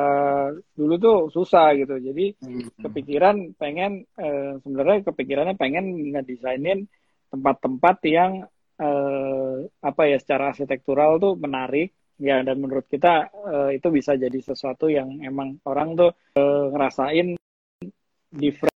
dulu 0.75 0.93
tuh 0.99 1.17
susah 1.31 1.71
gitu 1.79 1.95
jadi 2.03 2.35
kepikiran 2.83 3.55
pengen 3.55 4.03
eh, 4.19 4.59
sebenarnya 4.59 5.07
kepikirannya 5.07 5.55
pengen 5.55 6.11
ngedesainin 6.11 6.83
tempat-tempat 7.31 7.95
yang 8.03 8.43
eh, 8.85 9.55
apa 9.89 10.01
ya 10.11 10.17
secara 10.23 10.43
arsitektural 10.51 11.11
tuh 11.23 11.33
menarik 11.45 11.87
ya 12.27 12.35
dan 12.47 12.57
menurut 12.63 12.85
kita 12.93 13.07
eh, 13.53 13.69
itu 13.77 13.87
bisa 13.97 14.11
jadi 14.23 14.39
sesuatu 14.49 14.85
yang 14.97 15.09
emang 15.29 15.49
orang 15.69 15.89
tuh 15.99 16.09
eh, 16.39 16.63
ngerasain 16.73 17.27
different 18.31 18.75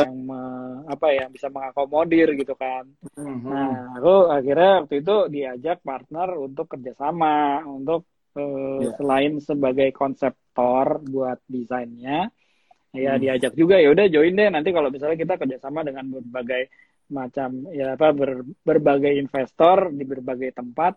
yang 0.00 0.14
me- 0.28 0.80
apa 0.94 1.06
ya 1.18 1.24
bisa 1.34 1.46
mengakomodir 1.54 2.28
gitu 2.40 2.54
kan 2.64 2.84
Hmm. 3.20 3.36
Nah, 3.52 4.00
aku 4.00 4.12
akhirnya 4.36 4.70
waktu 4.80 4.94
itu 5.04 5.14
diajak 5.34 5.76
partner 5.88 6.28
untuk 6.46 6.64
kerjasama 6.72 7.60
untuk 7.68 8.00
eh, 8.38 8.80
Iya. 8.80 8.90
selain 8.98 9.32
sebagai 9.48 9.88
konseptor 10.00 10.86
buat 11.12 11.38
desainnya, 11.54 12.32
ya 12.94 13.14
Hmm. 13.14 13.22
diajak 13.22 13.52
juga 13.54 13.78
ya 13.78 13.88
udah 13.94 14.06
join 14.10 14.34
deh 14.34 14.48
nanti 14.50 14.70
kalau 14.74 14.90
misalnya 14.90 15.18
kita 15.18 15.34
kerjasama 15.38 15.86
dengan 15.86 16.04
berbagai 16.10 16.62
macam 17.10 17.66
ya 17.74 17.98
apa 17.98 18.14
ber- 18.14 18.46
berbagai 18.62 19.12
investor 19.18 19.90
di 19.90 20.06
berbagai 20.06 20.54
tempat, 20.54 20.94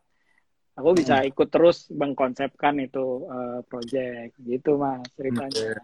aku 0.77 0.89
bisa 0.93 1.21
Hmm. 1.21 1.29
ikut 1.29 1.47
terus 1.49 1.89
mengkonsepkan 1.89 2.77
itu 2.82 3.25
eh, 3.29 3.60
project 3.65 4.34
gitu 4.41 4.77
mas 4.77 5.01
ceritanya. 5.17 5.82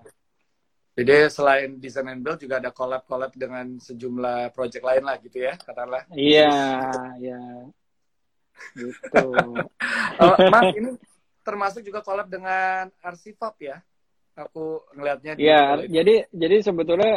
Jadi 1.00 1.16
selain 1.32 1.80
design 1.80 2.12
and 2.12 2.22
build 2.28 2.44
juga 2.44 2.60
ada 2.60 2.76
collab-collab 2.76 3.32
dengan 3.32 3.80
sejumlah 3.80 4.52
project 4.52 4.84
lain 4.84 5.04
lah 5.08 5.16
gitu 5.24 5.48
ya, 5.48 5.56
katakanlah. 5.56 6.04
Iya, 6.12 6.52
ya 7.26 7.40
gitu. 8.76 9.24
Oh, 10.20 10.36
Mas, 10.52 10.68
ini 10.76 10.90
termasuk 11.48 11.82
juga 11.88 12.04
collab 12.04 12.28
dengan 12.28 12.92
Arsifab 13.00 13.56
ya? 13.64 13.80
Aku 14.40 14.64
ngelihatnya 14.96 15.32
ini. 15.36 15.44
jadi 15.92 16.16
jadi 16.32 16.56
sebetulnya 16.64 17.14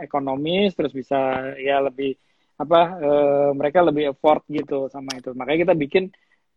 ekonomis 0.00 0.74
terus 0.76 0.92
bisa 0.94 1.16
ya 1.60 1.78
lebih 1.86 2.16
apa 2.62 2.80
eh, 3.02 3.50
mereka 3.58 3.78
lebih 3.82 4.04
afford 4.14 4.42
gitu 4.50 4.86
sama 4.90 5.18
itu. 5.18 5.30
Makanya 5.34 5.58
kita 5.68 5.74
bikin 5.74 6.04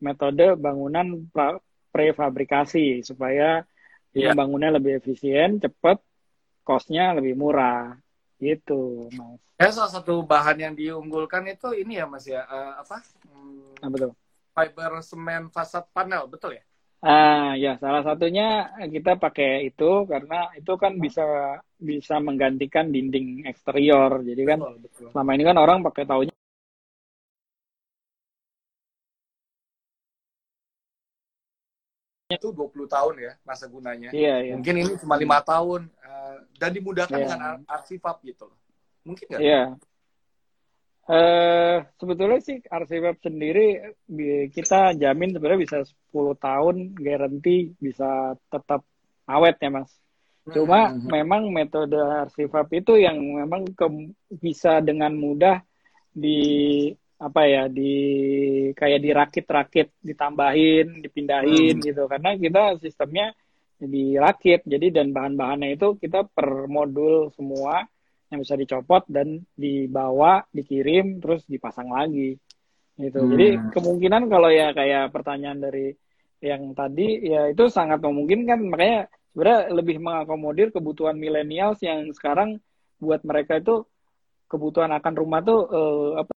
metode 0.02 0.54
bangunan 0.58 1.26
pra- 1.34 1.62
prefabrikasi 1.94 3.02
supaya 3.02 3.66
Iya. 4.18 4.34
bangunnya 4.34 4.74
lebih 4.78 4.98
efisien, 4.98 5.62
cepat, 5.62 6.02
cost-nya 6.66 7.14
lebih 7.18 7.38
murah 7.38 7.94
gitu, 8.40 9.10
Mas. 9.14 9.40
Ya, 9.58 9.70
salah 9.74 9.90
satu 9.90 10.22
bahan 10.22 10.58
yang 10.62 10.74
diunggulkan 10.78 11.42
itu 11.50 11.74
ini 11.74 11.98
ya 11.98 12.06
Mas 12.06 12.26
ya, 12.30 12.46
eh, 12.46 12.72
apa? 12.78 13.02
Hmm, 13.26 13.74
Nah, 13.82 13.90
betul. 13.90 14.12
fiber 14.54 14.92
semen 15.06 15.50
fasad 15.54 15.86
panel, 15.94 16.30
betul 16.30 16.58
ya? 16.58 16.64
Ah, 16.98 17.54
ya 17.54 17.78
salah 17.78 18.02
satunya 18.02 18.74
kita 18.90 19.22
pakai 19.22 19.70
itu 19.70 20.10
karena 20.10 20.50
itu 20.58 20.74
kan 20.82 20.98
bisa 20.98 21.22
bisa 21.78 22.18
menggantikan 22.18 22.90
dinding 22.90 23.46
eksterior. 23.46 24.26
Jadi 24.26 24.42
kan 24.50 24.60
Betul, 24.66 24.76
betul. 24.82 25.08
selama 25.14 25.32
ini 25.38 25.44
kan 25.46 25.58
orang 25.62 25.86
pakai 25.86 26.04
taunya 26.10 26.37
Itu 32.28 32.52
20 32.52 32.92
tahun 32.92 33.16
ya 33.24 33.32
masa 33.48 33.72
gunanya. 33.72 34.12
iya 34.12 34.44
iya. 34.44 34.54
Mungkin 34.60 34.76
ini 34.84 34.92
cuma 35.00 35.16
lima 35.16 35.40
tahun 35.40 35.88
eh, 35.88 36.36
dan 36.60 36.76
dimudahkan 36.76 37.16
Iya. 37.16 37.24
dengan 37.24 37.40
ar- 37.40 37.64
arsifab 37.80 38.20
gitu 38.28 38.52
loh. 38.52 38.60
Mungkin 39.08 39.26
nggak? 39.32 39.40
Iya. 39.40 39.62
Eh 41.08 41.78
sebetulnya 41.96 42.40
sih 42.44 42.60
RCWeb 42.60 43.16
sendiri 43.24 43.96
kita 44.52 44.92
jamin 45.00 45.32
sebenarnya 45.32 45.64
bisa 45.64 45.78
10 45.88 46.36
tahun 46.36 46.76
garansi 47.00 47.72
bisa 47.80 48.36
tetap 48.52 48.84
awet 49.24 49.56
ya 49.64 49.72
Mas. 49.72 49.92
Cuma 50.52 50.92
Hmm. 50.92 51.08
memang 51.08 51.48
metode 51.48 51.96
arsifab 51.96 52.68
itu 52.76 53.00
yang 53.00 53.16
memang 53.24 53.72
ke- 53.72 54.12
bisa 54.36 54.84
dengan 54.84 55.16
mudah 55.16 55.64
di 56.12 56.92
apa 57.18 57.42
ya 57.50 57.64
di 57.66 57.94
kayak 58.78 59.02
dirakit-rakit, 59.02 59.88
ditambahin, 60.06 61.02
dipindahin 61.02 61.82
Hmm. 61.82 61.86
gitu. 61.86 62.04
Karena 62.06 62.38
kita 62.38 62.78
sistemnya 62.78 63.34
dirakit. 63.82 64.62
Jadi 64.66 64.94
dan 64.94 65.10
bahan-bahannya 65.14 65.78
itu 65.78 65.98
kita 65.98 66.30
per 66.30 66.70
modul 66.70 67.34
semua 67.34 67.86
yang 68.30 68.44
bisa 68.44 68.54
dicopot 68.54 69.08
dan 69.10 69.42
dibawa, 69.58 70.46
dikirim 70.54 71.18
terus 71.18 71.42
dipasang 71.50 71.90
lagi. 71.90 72.38
Gitu. 72.98 73.18
Hmm. 73.18 73.30
Jadi 73.34 73.48
kemungkinan 73.74 74.30
kalau 74.30 74.50
ya 74.54 74.74
kayak 74.78 75.10
pertanyaan 75.10 75.58
dari 75.62 75.94
yang 76.38 76.78
tadi 76.78 77.34
ya 77.34 77.50
itu 77.50 77.66
sangat 77.66 77.98
memungkinkan 77.98 78.62
makanya 78.70 79.10
sebenarnya 79.34 79.62
lebih 79.74 79.98
mengakomodir 79.98 80.70
kebutuhan 80.70 81.18
milenials 81.18 81.82
yang 81.82 82.14
sekarang 82.14 82.62
buat 83.02 83.26
mereka 83.26 83.58
itu 83.58 83.86
kebutuhan 84.46 84.94
akan 84.94 85.14
rumah 85.18 85.42
tuh 85.42 85.66
eh, 85.66 86.10
apa 86.22 86.37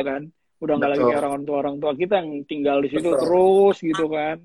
kan 0.00 0.24
udah 0.62 0.74
nggak 0.78 0.90
lagi 0.96 1.04
orang 1.04 1.44
tua 1.44 1.56
orang 1.60 1.76
tua 1.76 1.92
kita 1.92 2.24
yang 2.24 2.48
tinggal 2.48 2.80
di 2.80 2.88
situ 2.88 3.04
Betul. 3.04 3.20
terus 3.20 3.76
gitu 3.84 4.04
kan 4.08 4.38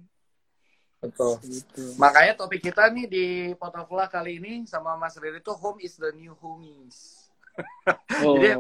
Betul. 0.98 1.38
gitu. 1.46 1.94
Makanya 2.02 2.34
topik 2.34 2.58
kita 2.60 2.90
nih 2.90 3.06
di 3.06 3.26
Potofla 3.54 4.10
kali 4.10 4.42
ini 4.42 4.66
sama 4.66 4.98
Mas 4.98 5.14
Riri 5.16 5.40
itu 5.40 5.54
home 5.54 5.78
is 5.86 5.94
the 5.94 6.10
new 6.18 6.34
homies. 6.42 7.30
oh 8.26 8.34
Jadi, 8.34 8.58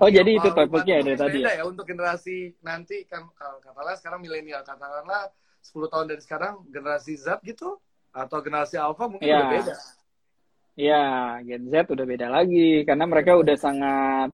Oh, 0.00 0.08
jadi 0.08 0.30
itu 0.40 0.48
topiknya 0.50 1.04
dari 1.04 1.20
tadi 1.20 1.36
beda 1.44 1.52
ya 1.52 1.64
untuk 1.68 1.84
generasi 1.84 2.56
nanti 2.64 3.04
kan 3.04 3.28
kalau 3.36 3.60
katakanlah 3.60 3.92
sekarang 3.94 4.24
milenial 4.24 4.64
katakanlah 4.64 5.28
10 5.60 5.92
tahun 5.92 6.06
dari 6.08 6.22
sekarang 6.24 6.64
generasi 6.66 7.12
Z 7.12 7.44
gitu 7.44 7.76
atau 8.10 8.38
generasi 8.40 8.80
Alpha 8.80 9.04
mungkin 9.06 9.28
Ya. 9.28 9.36
udah 9.36 9.50
beda. 9.52 9.76
ya 10.74 11.04
Gen 11.44 11.64
Z 11.68 11.92
udah 11.92 12.06
beda 12.08 12.26
lagi 12.32 12.88
karena 12.88 13.04
mereka 13.04 13.36
udah 13.36 13.56
sangat 13.56 14.32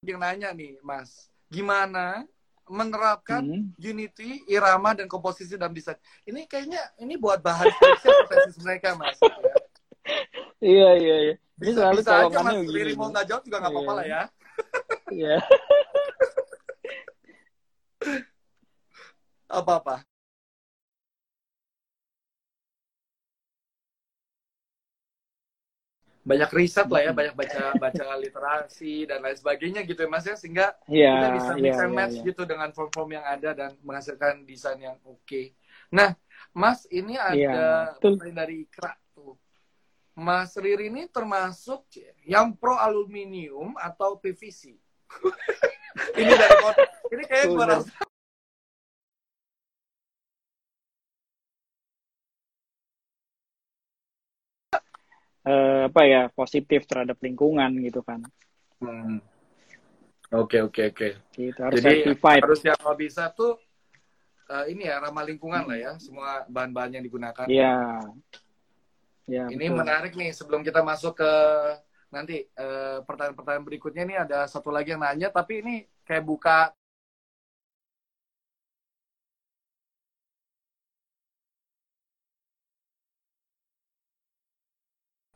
Yang 0.00 0.16
nanya 0.16 0.48
nih 0.56 0.80
Mas, 0.80 1.28
gimana 1.52 2.24
menerapkan 2.64 3.44
Hmm. 3.44 3.68
unity, 3.76 4.40
irama 4.48 4.96
dan 4.96 5.04
komposisi 5.04 5.60
dalam 5.60 5.76
desain. 5.76 5.98
Ini 6.24 6.48
kayaknya 6.48 6.80
ini 6.96 7.20
buat 7.20 7.44
bahan 7.44 7.68
tesis 8.32 8.56
mereka, 8.64 8.96
Mas. 8.96 9.20
Ya. 9.20 9.54
Iya 10.60 10.88
iya 10.96 11.16
iya. 11.20 11.34
Ini 11.60 11.68
Bisa, 11.68 11.92
selalu 11.92 12.00
bisa 12.00 12.12
aja 12.16 12.36
Mas 12.40 12.56
begini. 12.64 12.76
Riri 12.80 12.92
mau 12.96 13.12
nggak 13.12 13.26
jawab 13.28 13.42
juga 13.44 13.56
nggak 13.60 13.72
apa-apa 13.76 13.92
lah 13.92 14.06
ya. 14.08 14.22
Iya. 15.12 15.36
Apa-apa. 19.50 19.94
Banyak 26.30 26.50
riset 26.54 26.86
lah 26.86 27.00
ya, 27.02 27.10
banyak 27.10 27.34
baca 27.34 27.62
baca 27.74 28.04
literasi 28.22 29.10
dan 29.10 29.18
lain 29.18 29.34
sebagainya 29.34 29.82
gitu 29.82 30.06
ya 30.06 30.08
Mas 30.10 30.22
ya 30.30 30.38
sehingga 30.38 30.78
Iya 30.86 31.10
kita 31.10 31.28
bisa 31.34 31.50
iya 31.58 31.62
mix 31.66 31.74
and 31.82 31.90
iya. 31.90 31.98
match 31.98 32.14
iya. 32.14 32.26
gitu 32.30 32.42
dengan 32.46 32.68
form-form 32.70 33.10
yang 33.18 33.26
ada 33.26 33.50
dan 33.50 33.70
menghasilkan 33.82 34.46
desain 34.46 34.78
yang 34.78 34.96
oke. 35.02 35.42
Nah, 35.90 36.14
Mas 36.54 36.86
ini 36.86 37.18
ada 37.18 37.34
Iya, 37.34 37.50
betul. 37.98 38.14
pertanyaan 38.14 38.38
dari 38.46 38.54
Ikra 38.62 38.92
tuh. 39.10 39.34
Mas 40.14 40.54
Riri 40.54 40.86
ini 40.92 41.10
termasuk 41.10 41.86
yang 42.22 42.54
pro 42.54 42.78
aluminium 42.78 43.74
atau 43.74 44.14
PVC? 44.22 44.78
ini 46.20 46.32
dari 46.38 46.56
ini 47.10 47.24
kayak 47.26 47.46
Bener. 47.50 47.82
rasa 47.82 48.09
Eh, 55.40 55.82
apa 55.88 56.02
ya 56.04 56.28
positif 56.28 56.84
terhadap 56.84 57.16
lingkungan 57.24 57.72
gitu 57.80 58.04
kan. 58.04 58.20
Hmm. 58.76 59.24
Oke 60.36 60.60
oke 60.60 60.92
oke. 60.92 61.08
Gitu 61.32 61.56
harus 61.56 61.80
Jadi 61.80 62.12
certified. 62.12 62.42
harus 62.44 62.60
yang 62.60 62.76
bisa 63.00 63.32
tuh 63.32 63.56
eh, 64.52 64.76
ini 64.76 64.84
ya 64.84 65.00
ramah 65.00 65.24
lingkungan 65.24 65.64
lah 65.64 65.78
ya 65.80 65.92
semua 65.96 66.44
bahan-bahan 66.44 67.00
yang 67.00 67.04
digunakan. 67.04 67.48
Iya. 67.48 68.04
Ya, 69.30 69.46
Ini 69.46 69.70
betul. 69.70 69.78
menarik 69.78 70.12
nih 70.18 70.34
sebelum 70.34 70.60
kita 70.60 70.82
masuk 70.82 71.22
ke 71.22 71.32
nanti 72.12 72.44
eh, 72.44 72.98
pertanyaan-pertanyaan 73.06 73.64
berikutnya 73.64 74.04
nih 74.04 74.18
ada 74.28 74.38
satu 74.44 74.68
lagi 74.68 74.92
yang 74.92 75.00
nanya 75.00 75.30
tapi 75.32 75.62
ini 75.62 75.86
kayak 76.02 76.26
buka 76.26 76.74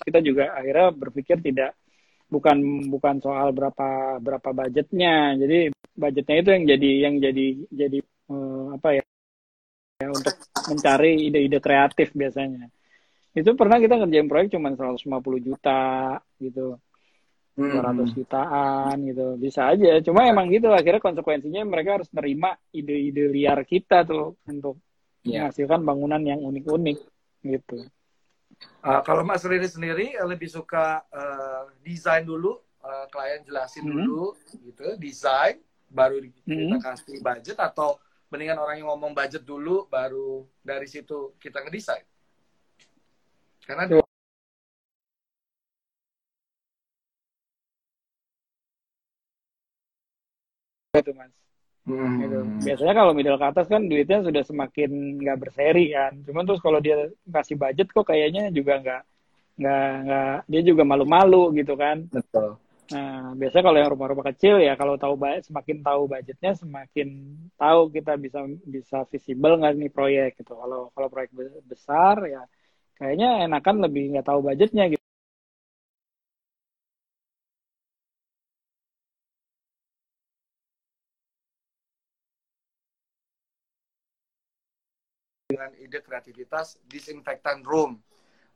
kita 0.04 0.20
juga 0.20 0.52
akhirnya 0.52 0.92
berpikir 0.92 1.40
tidak 1.40 1.72
bukan 2.28 2.88
bukan 2.92 3.18
soal 3.24 3.50
berapa 3.56 4.20
berapa 4.20 4.48
budgetnya. 4.52 5.34
Jadi 5.40 5.72
budgetnya 5.96 6.36
itu 6.40 6.50
yang 6.52 6.64
jadi 6.68 6.90
yang 7.08 7.14
jadi 7.18 7.46
jadi 7.72 7.98
eh, 8.04 8.64
apa 8.76 8.88
ya, 9.00 9.04
ya 10.04 10.08
untuk 10.12 10.34
mencari 10.68 11.32
ide-ide 11.32 11.58
kreatif 11.58 12.12
biasanya. 12.12 12.68
Itu 13.34 13.58
pernah 13.58 13.82
kita 13.82 13.98
ngerjain 13.98 14.30
proyek 14.30 14.54
cuma 14.54 14.70
150 14.76 15.42
juta 15.42 16.20
gitu. 16.38 16.78
200 17.54 18.10
jutaan 18.18 18.96
gitu. 19.06 19.38
Bisa 19.38 19.70
aja. 19.70 20.02
Cuma 20.02 20.26
emang 20.26 20.50
gitu 20.50 20.74
akhirnya 20.74 20.98
konsekuensinya 20.98 21.62
mereka 21.62 22.02
harus 22.02 22.10
nerima 22.10 22.54
ide-ide 22.74 23.30
liar 23.30 23.62
kita 23.62 24.02
tuh 24.02 24.34
untuk 24.50 24.78
Iya. 25.24 25.48
menghasilkan 25.48 25.80
bangunan 25.88 26.20
yang 26.20 26.40
unik-unik 26.44 26.98
gitu 27.48 27.88
Uh, 28.84 29.00
kalau 29.00 29.24
Mas 29.24 29.40
Riri 29.42 29.64
sendiri 29.64 30.12
eh, 30.12 30.26
lebih 30.28 30.46
suka 30.46 31.00
eh, 31.08 31.62
desain 31.80 32.20
dulu, 32.20 32.60
eh, 32.84 33.06
klien 33.08 33.40
jelasin 33.42 33.80
Mhm. 33.82 33.90
dulu 33.90 34.24
gitu, 34.60 34.84
desain 35.00 35.56
baru 35.88 36.20
di- 36.20 36.32
kita 36.44 36.76
kasih 36.80 37.18
budget 37.20 37.56
atau 37.56 37.96
mendingan 38.28 38.58
orang 38.58 38.76
yang 38.82 38.88
ngomong 38.92 39.14
budget 39.14 39.40
dulu 39.40 39.86
baru 39.88 40.44
dari 40.60 40.84
situ 40.84 41.32
kita 41.38 41.64
ngedesain. 41.64 42.04
Karena 43.64 43.88
Tuh. 43.88 44.04
gitu 50.94 51.10
mas 51.10 51.32
Hmm. 51.84 52.16
gitu. 52.16 52.38
Biasanya 52.64 52.94
kalau 52.96 53.12
middle 53.12 53.36
ke 53.36 53.44
atas 53.44 53.68
kan 53.68 53.84
duitnya 53.84 54.24
sudah 54.24 54.42
semakin 54.42 55.20
nggak 55.20 55.38
berseri 55.40 55.92
kan. 55.92 56.16
Cuman 56.24 56.48
terus 56.48 56.64
kalau 56.64 56.80
dia 56.80 57.12
kasih 57.28 57.60
budget 57.60 57.92
kok 57.92 58.08
kayaknya 58.08 58.48
juga 58.48 58.80
nggak 58.80 59.02
nggak 59.54 59.90
nggak 60.08 60.36
dia 60.48 60.60
juga 60.64 60.82
malu-malu 60.88 61.52
gitu 61.60 61.76
kan. 61.76 62.08
betul. 62.08 62.56
Nah 62.88 63.36
biasanya 63.36 63.64
kalau 63.68 63.78
yang 63.80 63.90
rumah-rumah 63.92 64.24
kecil 64.32 64.60
ya 64.64 64.72
kalau 64.80 64.96
tahu 64.96 65.14
semakin 65.44 65.76
tahu 65.84 66.02
budgetnya 66.08 66.52
semakin 66.56 67.08
tahu 67.60 67.80
kita 67.92 68.16
bisa 68.16 68.40
bisa 68.64 69.04
visible 69.12 69.60
nggak 69.60 69.76
nih 69.76 69.92
proyek 69.92 70.30
gitu. 70.40 70.56
Kalau 70.56 70.88
kalau 70.96 71.08
proyek 71.12 71.30
be- 71.36 71.64
besar 71.68 72.16
ya 72.24 72.48
kayaknya 72.96 73.44
enakan 73.44 73.84
lebih 73.84 74.16
nggak 74.16 74.24
tahu 74.24 74.40
budgetnya 74.40 74.88
gitu. 74.88 75.03
Dengan 85.54 85.70
ide 85.78 85.98
kreativitas 86.02 86.76
disinfektan 86.90 87.62
room. 87.62 88.02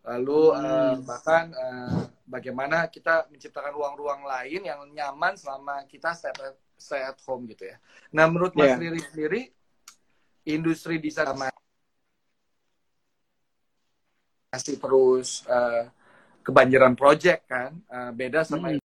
Lalu 0.02 0.40
eh, 0.56 0.94
bahkan 1.06 1.52
eh, 1.52 2.02
bagaimana 2.26 2.90
kita 2.90 3.30
menciptakan 3.30 3.72
ruang-ruang 3.74 4.26
lain 4.26 4.66
yang 4.66 4.80
nyaman 4.90 5.38
selama 5.38 5.84
kita 5.87 6.14
stay 6.14 6.34
at, 6.34 6.56
stay 6.74 7.02
at 7.02 7.18
home 7.22 7.46
gitu 7.50 7.70
ya. 7.70 7.76
Nah, 8.11 8.26
menurut 8.26 8.54
Mas 8.58 8.74
Iya. 8.74 8.82
Riri 8.82 9.02
sendiri 9.04 9.40
industri 10.48 10.96
desain 10.98 11.28
masih 14.48 14.80
terus 14.80 15.44
eh, 15.44 15.84
kebanjiran 16.42 16.96
project 16.96 17.44
kan, 17.46 17.76
Eh, 17.88 18.11
beda 18.16 18.42
sama 18.42 18.72
Hmm. 18.72 18.88